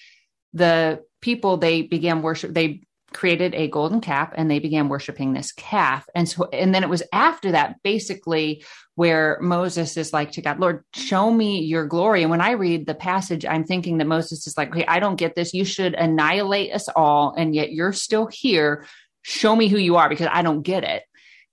the 0.52 1.02
people 1.22 1.56
they 1.56 1.82
began 1.82 2.20
worship, 2.20 2.52
they 2.52 2.82
created 3.12 3.54
a 3.54 3.68
golden 3.68 4.00
calf 4.00 4.30
and 4.34 4.50
they 4.50 4.58
began 4.58 4.88
worshiping 4.88 5.32
this 5.32 5.52
calf. 5.52 6.06
And 6.14 6.28
so, 6.28 6.48
and 6.52 6.74
then 6.74 6.82
it 6.82 6.88
was 6.88 7.02
after 7.12 7.52
that, 7.52 7.82
basically, 7.82 8.64
where 8.94 9.38
Moses 9.40 9.96
is 9.96 10.12
like 10.12 10.32
to 10.32 10.42
God, 10.42 10.60
Lord, 10.60 10.84
show 10.94 11.30
me 11.30 11.60
your 11.60 11.86
glory. 11.86 12.22
And 12.22 12.30
when 12.30 12.40
I 12.40 12.52
read 12.52 12.86
the 12.86 12.94
passage, 12.94 13.46
I'm 13.46 13.64
thinking 13.64 13.98
that 13.98 14.06
Moses 14.06 14.46
is 14.46 14.56
like, 14.56 14.70
okay, 14.70 14.84
I 14.86 15.00
don't 15.00 15.16
get 15.16 15.34
this. 15.34 15.54
You 15.54 15.64
should 15.64 15.94
annihilate 15.94 16.72
us 16.72 16.88
all. 16.88 17.34
And 17.36 17.54
yet 17.54 17.72
you're 17.72 17.92
still 17.92 18.26
here. 18.26 18.86
Show 19.22 19.54
me 19.54 19.68
who 19.68 19.78
you 19.78 19.96
are 19.96 20.08
because 20.08 20.28
I 20.30 20.42
don't 20.42 20.62
get 20.62 20.84
it. 20.84 21.04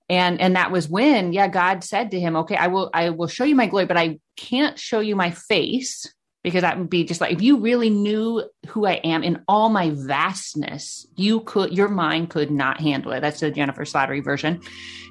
And, 0.09 0.41
and 0.41 0.55
that 0.55 0.71
was 0.71 0.89
when, 0.89 1.33
yeah, 1.33 1.47
God 1.47 1.83
said 1.83 2.11
to 2.11 2.19
him, 2.19 2.35
okay, 2.37 2.55
I 2.55 2.67
will, 2.67 2.89
I 2.93 3.11
will 3.11 3.27
show 3.27 3.43
you 3.43 3.55
my 3.55 3.67
glory, 3.67 3.85
but 3.85 3.97
I 3.97 4.19
can't 4.35 4.79
show 4.79 5.01
you 5.01 5.15
my 5.15 5.31
face 5.31 6.11
because 6.43 6.61
that 6.61 6.77
would 6.77 6.89
be 6.89 7.03
just 7.03 7.21
like 7.21 7.33
if 7.33 7.41
you 7.41 7.57
really 7.57 7.89
knew 7.89 8.43
who 8.67 8.85
I 8.85 8.93
am 8.93 9.23
in 9.23 9.43
all 9.47 9.69
my 9.69 9.91
vastness, 9.91 11.05
you 11.15 11.41
could 11.41 11.73
your 11.73 11.89
mind 11.89 12.29
could 12.29 12.51
not 12.51 12.79
handle 12.79 13.11
it. 13.11 13.21
That's 13.21 13.39
the 13.39 13.51
Jennifer 13.51 13.83
Slattery 13.83 14.23
version. 14.23 14.61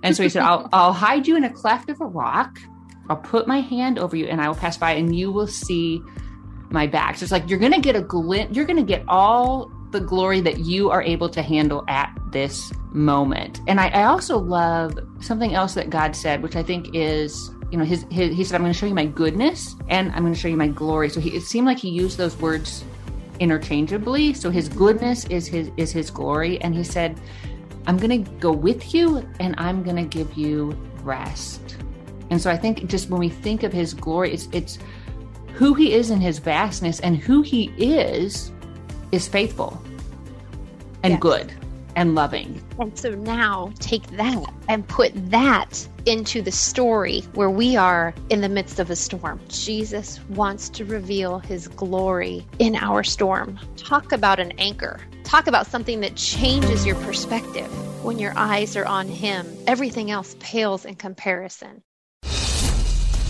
And 0.03 0.17
so 0.17 0.23
he 0.23 0.29
said, 0.29 0.43
I'll 0.43 0.69
I'll 0.73 0.93
hide 0.93 1.27
you 1.27 1.37
in 1.37 1.45
a 1.45 1.53
cleft 1.53 1.91
of 1.91 2.01
a 2.01 2.07
rock. 2.07 2.59
I'll 3.11 3.17
put 3.17 3.47
my 3.47 3.61
hand 3.61 3.99
over 3.99 4.17
you 4.17 4.27
and 4.27 4.41
I 4.41 4.49
will 4.49 4.55
pass 4.55 4.77
by 4.77 4.93
and 4.93 5.15
you 5.15 5.31
will 5.31 5.47
see 5.47 6.01
my 6.71 6.87
back. 6.87 7.17
So 7.17 7.25
it's 7.25 7.33
like 7.33 7.49
you're 7.49 7.59
gonna 7.59 7.81
get 7.81 7.97
a 7.97 8.03
glint, 8.03 8.55
you're 8.55 8.67
gonna 8.67 8.83
get 8.83 9.05
all 9.09 9.71
the 9.91 10.01
glory 10.01 10.41
that 10.43 10.59
you 10.61 10.91
are 10.91 11.03
able 11.03 11.29
to 11.31 11.43
handle 11.43 11.85
at 11.89 12.15
this 12.31 12.73
moment. 12.93 13.61
And 13.67 13.81
I, 13.81 13.89
I 13.89 14.05
also 14.05 14.39
love 14.39 14.99
something 15.21 15.55
else 15.55 15.75
that 15.75 15.89
God 15.89 16.15
said, 16.15 16.43
which 16.43 16.57
I 16.57 16.63
think 16.63 16.95
is 16.95 17.51
you 17.71 17.79
know, 17.79 17.85
his, 17.85 18.07
his, 18.11 18.35
he 18.35 18.45
said, 18.45 18.57
I'm 18.57 18.63
going 18.63 18.73
to 18.73 18.79
show 18.79 18.87
you 18.87 18.95
my 18.95 19.07
goodness 19.07 19.77
and 19.89 20.11
I'm 20.13 20.23
going 20.23 20.33
to 20.33 20.39
show 20.39 20.49
you 20.49 20.57
my 20.57 20.69
glory. 20.69 21.11
So 21.11 21.21
he, 21.21 21.31
it 21.31 21.43
seemed 21.43 21.67
like 21.67 21.79
he 21.79 21.91
used 21.91 22.17
those 22.17 22.37
words 22.39 22.85
interchangeably. 23.41 24.35
So 24.35 24.51
his 24.51 24.69
goodness 24.69 25.27
is 25.27 25.47
his, 25.47 25.71
is 25.77 25.93
his 25.93 26.11
glory. 26.11 26.61
And 26.61 26.75
he 26.75 26.83
said, 26.85 27.21
I'm 27.87 27.97
going 27.99 28.25
to 28.25 28.31
go 28.33 28.53
with 28.53 28.95
you 28.95 29.27
and 29.41 29.55
I'm 29.59 29.83
going 29.83 29.97
to 29.97 30.05
give 30.05 30.35
you 30.35 30.71
rest. 31.03 31.77
And 32.31 32.41
so 32.41 32.51
I 32.51 32.57
think 32.57 32.87
just 32.87 33.11
when 33.11 33.21
we 33.21 33.29
think 33.29 33.63
of 33.63 33.73
his 33.73 33.95
glory, 33.95 34.33
it's, 34.33 34.49
it's 34.53 34.79
who 35.55 35.75
he 35.75 35.93
is 35.93 36.11
in 36.11 36.21
his 36.21 36.39
vastness 36.39 37.01
and 37.01 37.17
who 37.17 37.43
he 37.43 37.73
is, 37.77 38.53
is 39.13 39.27
faithful 39.27 39.83
and 41.03 41.13
yes. 41.13 41.21
good 41.21 41.55
and 41.99 42.15
loving. 42.15 42.63
And 42.79 42.97
so 42.97 43.11
now 43.11 43.73
take 43.81 44.07
that 44.13 44.55
and 44.69 44.87
put 44.87 45.11
that 45.33 45.89
into 46.07 46.41
the 46.41 46.53
story 46.53 47.23
where 47.35 47.51
we 47.51 47.75
are 47.75 48.15
in 48.31 48.41
the 48.41 48.49
midst 48.49 48.79
of 48.79 48.89
a 48.89 48.95
storm. 48.95 49.41
Jesus 49.49 50.21
wants 50.29 50.69
to 50.71 50.85
reveal 50.85 51.41
his 51.41 51.67
glory 51.67 52.47
in 52.61 52.77
our 52.77 53.03
storm. 53.03 53.59
Talk 53.77 54.13
about 54.13 54.39
an 54.39 54.53
anchor. 54.59 55.01
Talk 55.25 55.49
about 55.49 55.67
something 55.67 55.99
that 56.03 56.15
changes 56.15 56.87
your 56.87 56.95
perspective. 56.97 57.67
When 58.05 58.21
your 58.21 58.33
eyes 58.37 58.77
are 58.77 58.87
on 58.87 59.09
him, 59.09 59.45
everything 59.67 60.13
else 60.13 60.37
pales 60.39 60.85
in 60.85 60.95
comparison. 60.95 61.83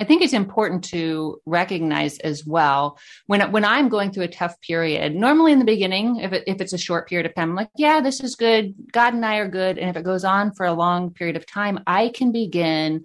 I 0.00 0.04
think 0.04 0.22
it's 0.22 0.32
important 0.32 0.84
to 0.84 1.42
recognize 1.44 2.18
as 2.20 2.46
well 2.46 2.98
when 3.26 3.52
when 3.52 3.66
I'm 3.66 3.90
going 3.90 4.10
through 4.10 4.24
a 4.24 4.28
tough 4.28 4.58
period. 4.62 5.14
Normally, 5.14 5.52
in 5.52 5.58
the 5.58 5.66
beginning, 5.66 6.16
if 6.16 6.32
it, 6.32 6.44
if 6.46 6.60
it's 6.62 6.72
a 6.72 6.78
short 6.78 7.06
period 7.06 7.26
of 7.26 7.34
time, 7.34 7.50
I'm 7.50 7.56
like, 7.56 7.70
yeah, 7.76 8.00
this 8.00 8.20
is 8.20 8.34
good. 8.34 8.74
God 8.92 9.12
and 9.12 9.26
I 9.26 9.36
are 9.36 9.48
good. 9.48 9.76
And 9.76 9.90
if 9.90 9.96
it 9.96 10.04
goes 10.04 10.24
on 10.24 10.54
for 10.54 10.64
a 10.64 10.72
long 10.72 11.10
period 11.10 11.36
of 11.36 11.44
time, 11.44 11.80
I 11.86 12.08
can 12.08 12.32
begin. 12.32 13.02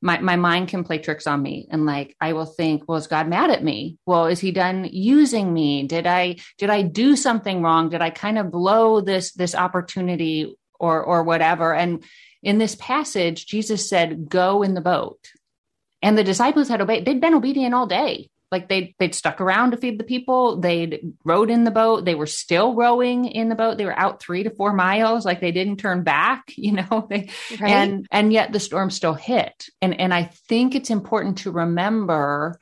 My 0.00 0.20
my 0.20 0.36
mind 0.36 0.68
can 0.68 0.84
play 0.84 0.98
tricks 0.98 1.26
on 1.26 1.42
me, 1.42 1.66
and 1.72 1.84
like 1.84 2.14
I 2.20 2.32
will 2.34 2.46
think, 2.46 2.84
well, 2.86 2.98
is 2.98 3.08
God 3.08 3.26
mad 3.26 3.50
at 3.50 3.64
me? 3.64 3.98
Well, 4.06 4.26
is 4.26 4.38
He 4.38 4.52
done 4.52 4.88
using 4.92 5.52
me? 5.52 5.88
Did 5.88 6.06
I 6.06 6.36
did 6.56 6.70
I 6.70 6.82
do 6.82 7.16
something 7.16 7.62
wrong? 7.62 7.88
Did 7.88 8.00
I 8.00 8.10
kind 8.10 8.38
of 8.38 8.52
blow 8.52 9.00
this 9.00 9.32
this 9.32 9.56
opportunity 9.56 10.56
or 10.78 11.02
or 11.02 11.24
whatever? 11.24 11.74
And 11.74 12.04
in 12.44 12.58
this 12.58 12.76
passage, 12.76 13.46
Jesus 13.46 13.88
said, 13.88 14.28
"Go 14.28 14.62
in 14.62 14.74
the 14.74 14.80
boat." 14.80 15.18
And 16.02 16.16
the 16.16 16.24
disciples 16.24 16.68
had 16.68 16.80
obeyed. 16.80 17.04
They'd 17.04 17.20
been 17.20 17.34
obedient 17.34 17.74
all 17.74 17.86
day. 17.86 18.30
Like 18.50 18.68
they 18.68 18.94
they'd 18.98 19.14
stuck 19.14 19.40
around 19.40 19.72
to 19.72 19.76
feed 19.76 19.98
the 19.98 20.04
people. 20.04 20.58
They'd 20.58 21.00
rowed 21.24 21.50
in 21.50 21.64
the 21.64 21.70
boat. 21.70 22.06
They 22.06 22.14
were 22.14 22.26
still 22.26 22.74
rowing 22.74 23.26
in 23.26 23.50
the 23.50 23.54
boat. 23.54 23.76
They 23.76 23.84
were 23.84 23.98
out 23.98 24.20
three 24.20 24.42
to 24.42 24.50
four 24.50 24.72
miles. 24.72 25.26
Like 25.26 25.40
they 25.40 25.52
didn't 25.52 25.76
turn 25.78 26.02
back. 26.02 26.44
You 26.56 26.72
know. 26.72 27.06
They, 27.08 27.30
right. 27.60 27.70
And 27.70 28.06
and 28.10 28.32
yet 28.32 28.52
the 28.52 28.60
storm 28.60 28.90
still 28.90 29.14
hit. 29.14 29.68
And 29.80 29.98
and 29.98 30.12
I 30.12 30.24
think 30.24 30.74
it's 30.74 30.90
important 30.90 31.38
to 31.38 31.50
remember 31.50 32.58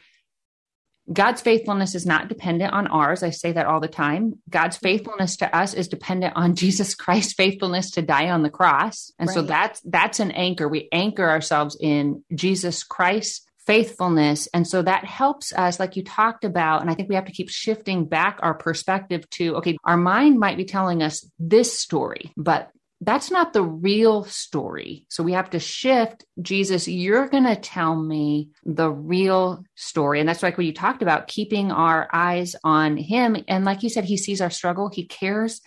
God's 1.12 1.40
faithfulness 1.40 1.94
is 1.94 2.06
not 2.06 2.28
dependent 2.28 2.72
on 2.72 2.86
ours. 2.86 3.22
I 3.22 3.30
say 3.30 3.52
that 3.52 3.66
all 3.66 3.80
the 3.80 3.88
time. 3.88 4.34
God's 4.48 4.76
mm-hmm. 4.76 4.86
faithfulness 4.86 5.36
to 5.38 5.56
us 5.56 5.74
is 5.74 5.88
dependent 5.88 6.34
on 6.36 6.54
Jesus 6.66 6.94
Christ's 6.94 7.34
faithfulness 7.34 7.90
to 7.92 8.02
die 8.02 8.30
on 8.30 8.42
the 8.42 8.50
cross. 8.50 9.12
And 9.18 9.28
right. 9.28 9.34
so 9.34 9.42
that's 9.42 9.80
that's 9.82 10.20
an 10.20 10.30
anchor. 10.32 10.68
We 10.68 10.88
anchor 10.92 11.28
ourselves 11.28 11.76
in 11.80 12.24
Jesus 12.34 12.82
Christ's 12.84 13.46
faithfulness. 13.66 14.48
And 14.54 14.66
so 14.66 14.80
that 14.82 15.04
helps 15.04 15.52
us, 15.52 15.80
like 15.80 15.96
you 15.96 16.04
talked 16.04 16.44
about. 16.44 16.80
And 16.80 16.90
I 16.90 16.94
think 16.94 17.08
we 17.08 17.16
have 17.16 17.24
to 17.26 17.32
keep 17.32 17.50
shifting 17.50 18.06
back 18.06 18.38
our 18.40 18.54
perspective 18.54 19.28
to, 19.30 19.56
okay, 19.56 19.76
our 19.84 19.96
mind 19.96 20.38
might 20.38 20.56
be 20.56 20.64
telling 20.64 21.02
us 21.02 21.28
this 21.38 21.78
story, 21.78 22.32
but 22.36 22.70
that's 23.00 23.30
not 23.30 23.52
the 23.52 23.62
real 23.62 24.24
story. 24.24 25.04
So 25.08 25.22
we 25.22 25.32
have 25.32 25.50
to 25.50 25.58
shift. 25.58 26.24
Jesus, 26.40 26.88
you're 26.88 27.28
going 27.28 27.44
to 27.44 27.56
tell 27.56 27.94
me 27.94 28.50
the 28.64 28.90
real 28.90 29.64
story. 29.74 30.20
And 30.20 30.28
that's 30.28 30.42
like 30.42 30.56
what 30.56 30.66
you 30.66 30.72
talked 30.72 31.02
about, 31.02 31.28
keeping 31.28 31.70
our 31.70 32.08
eyes 32.12 32.56
on 32.64 32.96
him. 32.96 33.36
And 33.48 33.64
like 33.64 33.82
you 33.82 33.90
said, 33.90 34.04
he 34.04 34.16
sees 34.16 34.40
our 34.40 34.50
struggle, 34.50 34.88
he 34.88 35.06
cares. 35.06 35.60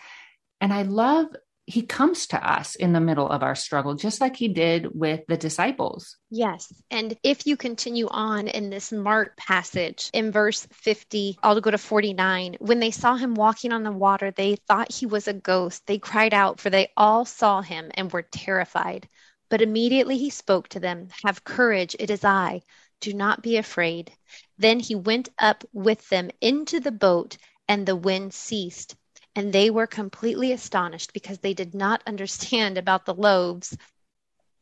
And 0.59 0.73
I 0.73 0.81
love 0.81 1.27
he 1.69 1.83
comes 1.83 2.25
to 2.25 2.51
us 2.51 2.73
in 2.73 2.93
the 2.93 2.99
middle 2.99 3.29
of 3.29 3.43
our 3.43 3.53
struggle, 3.53 3.93
just 3.93 4.19
like 4.19 4.35
he 4.35 4.47
did 4.47 4.87
with 4.99 5.21
the 5.27 5.37
disciples. 5.37 6.17
Yes. 6.31 6.73
And 6.89 7.15
if 7.21 7.45
you 7.45 7.57
continue 7.57 8.07
on 8.09 8.47
in 8.47 8.71
this 8.71 8.91
Mark 8.91 9.37
passage 9.37 10.09
in 10.11 10.31
verse 10.31 10.67
50, 10.71 11.37
I'll 11.43 11.61
go 11.61 11.69
to 11.69 11.77
49. 11.77 12.55
When 12.59 12.79
they 12.79 12.89
saw 12.89 13.17
him 13.17 13.35
walking 13.35 13.71
on 13.71 13.83
the 13.83 13.91
water, 13.91 14.31
they 14.31 14.55
thought 14.55 14.91
he 14.91 15.05
was 15.05 15.27
a 15.27 15.33
ghost. 15.33 15.85
They 15.85 15.99
cried 15.99 16.33
out, 16.33 16.59
for 16.59 16.71
they 16.71 16.91
all 16.97 17.23
saw 17.23 17.61
him 17.61 17.91
and 17.93 18.11
were 18.11 18.23
terrified. 18.23 19.07
But 19.51 19.61
immediately 19.61 20.17
he 20.17 20.31
spoke 20.31 20.69
to 20.69 20.79
them 20.79 21.09
Have 21.23 21.43
courage, 21.43 21.95
it 21.99 22.09
is 22.09 22.25
I. 22.25 22.61
Do 22.99 23.13
not 23.13 23.43
be 23.43 23.57
afraid. 23.57 24.11
Then 24.57 24.79
he 24.79 24.95
went 24.95 25.29
up 25.37 25.63
with 25.71 26.09
them 26.09 26.31
into 26.41 26.79
the 26.79 26.91
boat, 26.91 27.37
and 27.67 27.85
the 27.85 27.95
wind 27.95 28.33
ceased 28.33 28.95
and 29.35 29.53
they 29.53 29.69
were 29.69 29.87
completely 29.87 30.51
astonished 30.51 31.13
because 31.13 31.39
they 31.39 31.53
did 31.53 31.73
not 31.73 32.01
understand 32.07 32.77
about 32.77 33.05
the 33.05 33.13
loaves, 33.13 33.77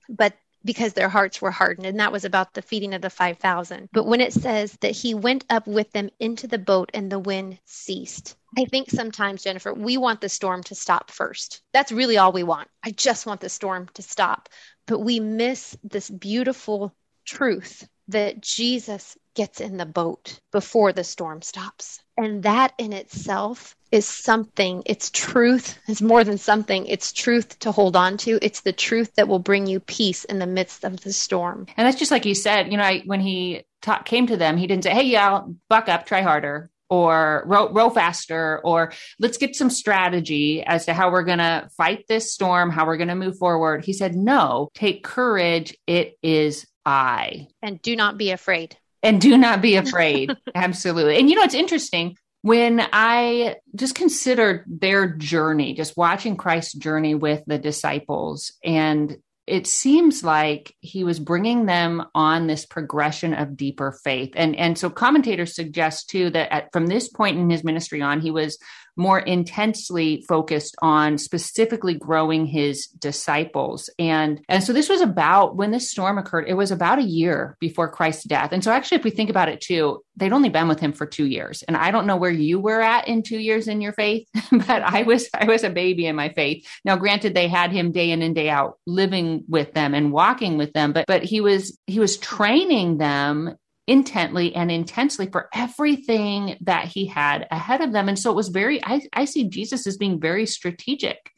but 0.09 0.33
because 0.65 0.93
their 0.93 1.09
hearts 1.09 1.41
were 1.41 1.51
hardened. 1.51 1.87
And 1.87 1.99
that 1.99 2.11
was 2.11 2.25
about 2.25 2.53
the 2.53 2.61
feeding 2.61 2.93
of 2.93 3.01
the 3.01 3.09
5,000. 3.09 3.89
But 3.93 4.05
when 4.05 4.21
it 4.21 4.33
says 4.33 4.77
that 4.81 4.91
he 4.91 5.13
went 5.13 5.45
up 5.49 5.65
with 5.65 5.91
them 5.91 6.09
into 6.19 6.47
the 6.47 6.57
boat 6.57 6.91
and 6.93 7.09
the 7.11 7.19
wind 7.19 7.59
ceased, 7.65 8.35
I 8.57 8.65
think 8.65 8.89
sometimes, 8.89 9.43
Jennifer, 9.43 9.73
we 9.73 9.97
want 9.97 10.19
the 10.19 10.29
storm 10.29 10.63
to 10.63 10.75
stop 10.75 11.11
first. 11.11 11.61
That's 11.73 11.91
really 11.91 12.17
all 12.17 12.31
we 12.31 12.43
want. 12.43 12.67
I 12.83 12.91
just 12.91 13.25
want 13.25 13.39
the 13.39 13.49
storm 13.49 13.87
to 13.93 14.01
stop. 14.01 14.49
But 14.87 14.99
we 14.99 15.19
miss 15.19 15.77
this 15.83 16.09
beautiful 16.09 16.93
truth 17.25 17.87
that 18.09 18.41
Jesus 18.41 19.17
gets 19.35 19.61
in 19.61 19.77
the 19.77 19.85
boat 19.85 20.39
before 20.51 20.91
the 20.91 21.03
storm 21.03 21.41
stops. 21.41 22.01
And 22.17 22.43
that 22.43 22.73
in 22.77 22.93
itself 22.93 23.76
is 23.91 24.05
something. 24.05 24.83
It's 24.85 25.09
truth. 25.11 25.77
It's 25.87 26.01
more 26.01 26.23
than 26.23 26.37
something. 26.37 26.85
It's 26.85 27.13
truth 27.13 27.59
to 27.59 27.71
hold 27.71 27.95
on 27.95 28.17
to. 28.17 28.39
It's 28.41 28.61
the 28.61 28.73
truth 28.73 29.15
that 29.15 29.27
will 29.27 29.39
bring 29.39 29.67
you 29.67 29.79
peace 29.79 30.25
in 30.25 30.39
the 30.39 30.47
midst 30.47 30.83
of 30.83 31.01
the 31.01 31.13
storm. 31.13 31.67
And 31.77 31.87
that's 31.87 31.99
just 31.99 32.11
like 32.11 32.25
you 32.25 32.35
said, 32.35 32.71
you 32.71 32.77
know, 32.77 32.83
I, 32.83 33.01
when 33.05 33.19
he 33.19 33.63
ta- 33.81 34.01
came 34.03 34.27
to 34.27 34.37
them, 34.37 34.57
he 34.57 34.67
didn't 34.67 34.83
say, 34.83 34.93
Hey, 34.93 35.03
yeah, 35.03 35.41
buck 35.69 35.89
up, 35.89 36.05
try 36.05 36.21
harder 36.21 36.69
or 36.89 37.43
row, 37.45 37.69
row 37.71 37.89
faster 37.89 38.61
or 38.63 38.93
let's 39.19 39.37
get 39.37 39.55
some 39.55 39.69
strategy 39.69 40.63
as 40.63 40.85
to 40.85 40.93
how 40.93 41.11
we're 41.11 41.23
going 41.23 41.37
to 41.37 41.67
fight 41.75 42.05
this 42.07 42.33
storm, 42.33 42.69
how 42.69 42.85
we're 42.85 42.97
going 42.97 43.09
to 43.09 43.15
move 43.15 43.37
forward. 43.37 43.83
He 43.83 43.93
said, 43.93 44.15
no, 44.15 44.69
take 44.73 45.03
courage. 45.03 45.75
It 45.85 46.17
is 46.23 46.65
I. 46.85 47.47
And 47.61 47.81
do 47.81 47.95
not 47.95 48.17
be 48.17 48.31
afraid. 48.31 48.77
And 49.03 49.19
do 49.21 49.37
not 49.37 49.61
be 49.61 49.75
afraid. 49.75 50.35
Absolutely. 50.55 51.17
And 51.17 51.29
you 51.29 51.35
know, 51.35 51.43
it's 51.43 51.53
interesting 51.53 52.17
when 52.41 52.81
I 52.93 53.55
just 53.75 53.95
considered 53.95 54.63
their 54.67 55.07
journey, 55.07 55.73
just 55.73 55.97
watching 55.97 56.37
Christ's 56.37 56.73
journey 56.73 57.15
with 57.15 57.43
the 57.47 57.57
disciples. 57.57 58.53
And 58.63 59.17
it 59.47 59.65
seems 59.65 60.23
like 60.23 60.75
he 60.81 61.05
was 61.05 61.19
bringing 61.19 61.65
them 61.65 62.05
on 62.13 62.47
this 62.47 62.65
progression 62.65 63.33
of 63.33 63.55
deeper 63.55 63.97
faith. 64.03 64.33
And 64.35 64.55
and 64.57 64.77
so 64.77 64.89
commentators 64.89 65.55
suggest 65.55 66.09
too 66.09 66.29
that 66.31 66.53
at, 66.53 66.71
from 66.73 66.87
this 66.87 67.07
point 67.07 67.39
in 67.39 67.49
his 67.49 67.63
ministry 67.63 68.01
on 68.01 68.19
he 68.19 68.29
was 68.29 68.59
more 68.97 69.19
intensely 69.19 70.25
focused 70.27 70.75
on 70.81 71.17
specifically 71.17 71.93
growing 71.93 72.45
his 72.45 72.87
disciples. 72.87 73.89
And, 73.99 74.41
and 74.49 74.63
so 74.63 74.73
this 74.73 74.89
was 74.89 75.01
about 75.01 75.55
when 75.55 75.71
this 75.71 75.91
storm 75.91 76.17
occurred, 76.17 76.47
it 76.47 76.55
was 76.55 76.71
about 76.71 76.99
a 76.99 77.03
year 77.03 77.55
before 77.59 77.91
Christ's 77.91 78.23
death. 78.23 78.51
And 78.51 78.63
so 78.63 78.71
actually, 78.71 78.97
if 78.97 79.03
we 79.03 79.11
think 79.11 79.29
about 79.29 79.49
it 79.49 79.61
too, 79.61 80.03
they'd 80.15 80.33
only 80.33 80.49
been 80.49 80.67
with 80.67 80.79
him 80.79 80.93
for 80.93 81.05
two 81.05 81.25
years. 81.25 81.63
And 81.63 81.77
I 81.77 81.91
don't 81.91 82.07
know 82.07 82.17
where 82.17 82.31
you 82.31 82.59
were 82.59 82.81
at 82.81 83.07
in 83.07 83.21
two 83.21 83.37
years 83.37 83.67
in 83.67 83.81
your 83.81 83.93
faith, 83.93 84.27
but 84.51 84.81
I 84.81 85.03
was, 85.03 85.29
I 85.33 85.45
was 85.45 85.63
a 85.63 85.69
baby 85.69 86.07
in 86.07 86.15
my 86.15 86.29
faith. 86.29 86.67
Now, 86.83 86.97
granted, 86.97 87.35
they 87.35 87.47
had 87.47 87.71
him 87.71 87.91
day 87.91 88.09
in 88.11 88.21
and 88.21 88.33
day 88.33 88.49
out 88.49 88.79
living 88.87 89.43
with 89.47 89.73
them 89.73 89.93
and 89.93 90.11
walking 90.11 90.57
with 90.57 90.73
them, 90.73 90.91
but, 90.91 91.05
but 91.07 91.23
he 91.23 91.39
was, 91.39 91.77
he 91.85 91.99
was 91.99 92.17
training 92.17 92.97
them 92.97 93.55
intently 93.87 94.53
and 94.53 94.69
intensely 94.69 95.27
for 95.31 95.49
everything 95.53 96.57
that 96.61 96.85
he 96.85 97.05
had 97.07 97.47
ahead 97.49 97.81
of 97.81 97.93
them. 97.93 98.09
And 98.09 98.19
so 98.19 98.29
it 98.29 98.35
was 98.35 98.49
very, 98.49 98.83
I, 98.83 99.01
I 99.13 99.25
see 99.25 99.45
Jesus 99.45 99.87
as 99.87 99.97
being 99.97 100.19
very 100.19 100.45
strategic 100.45 101.31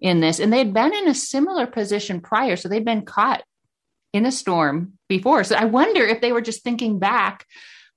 in 0.00 0.20
this. 0.20 0.40
And 0.40 0.52
they'd 0.52 0.74
been 0.74 0.92
in 0.92 1.08
a 1.08 1.14
similar 1.14 1.66
position 1.66 2.20
prior. 2.20 2.56
So 2.56 2.68
they'd 2.68 2.84
been 2.84 3.04
caught 3.04 3.44
in 4.12 4.26
a 4.26 4.32
storm 4.32 4.94
before. 5.08 5.44
So 5.44 5.54
I 5.54 5.64
wonder 5.66 6.02
if 6.02 6.20
they 6.20 6.32
were 6.32 6.40
just 6.40 6.64
thinking 6.64 6.98
back, 6.98 7.46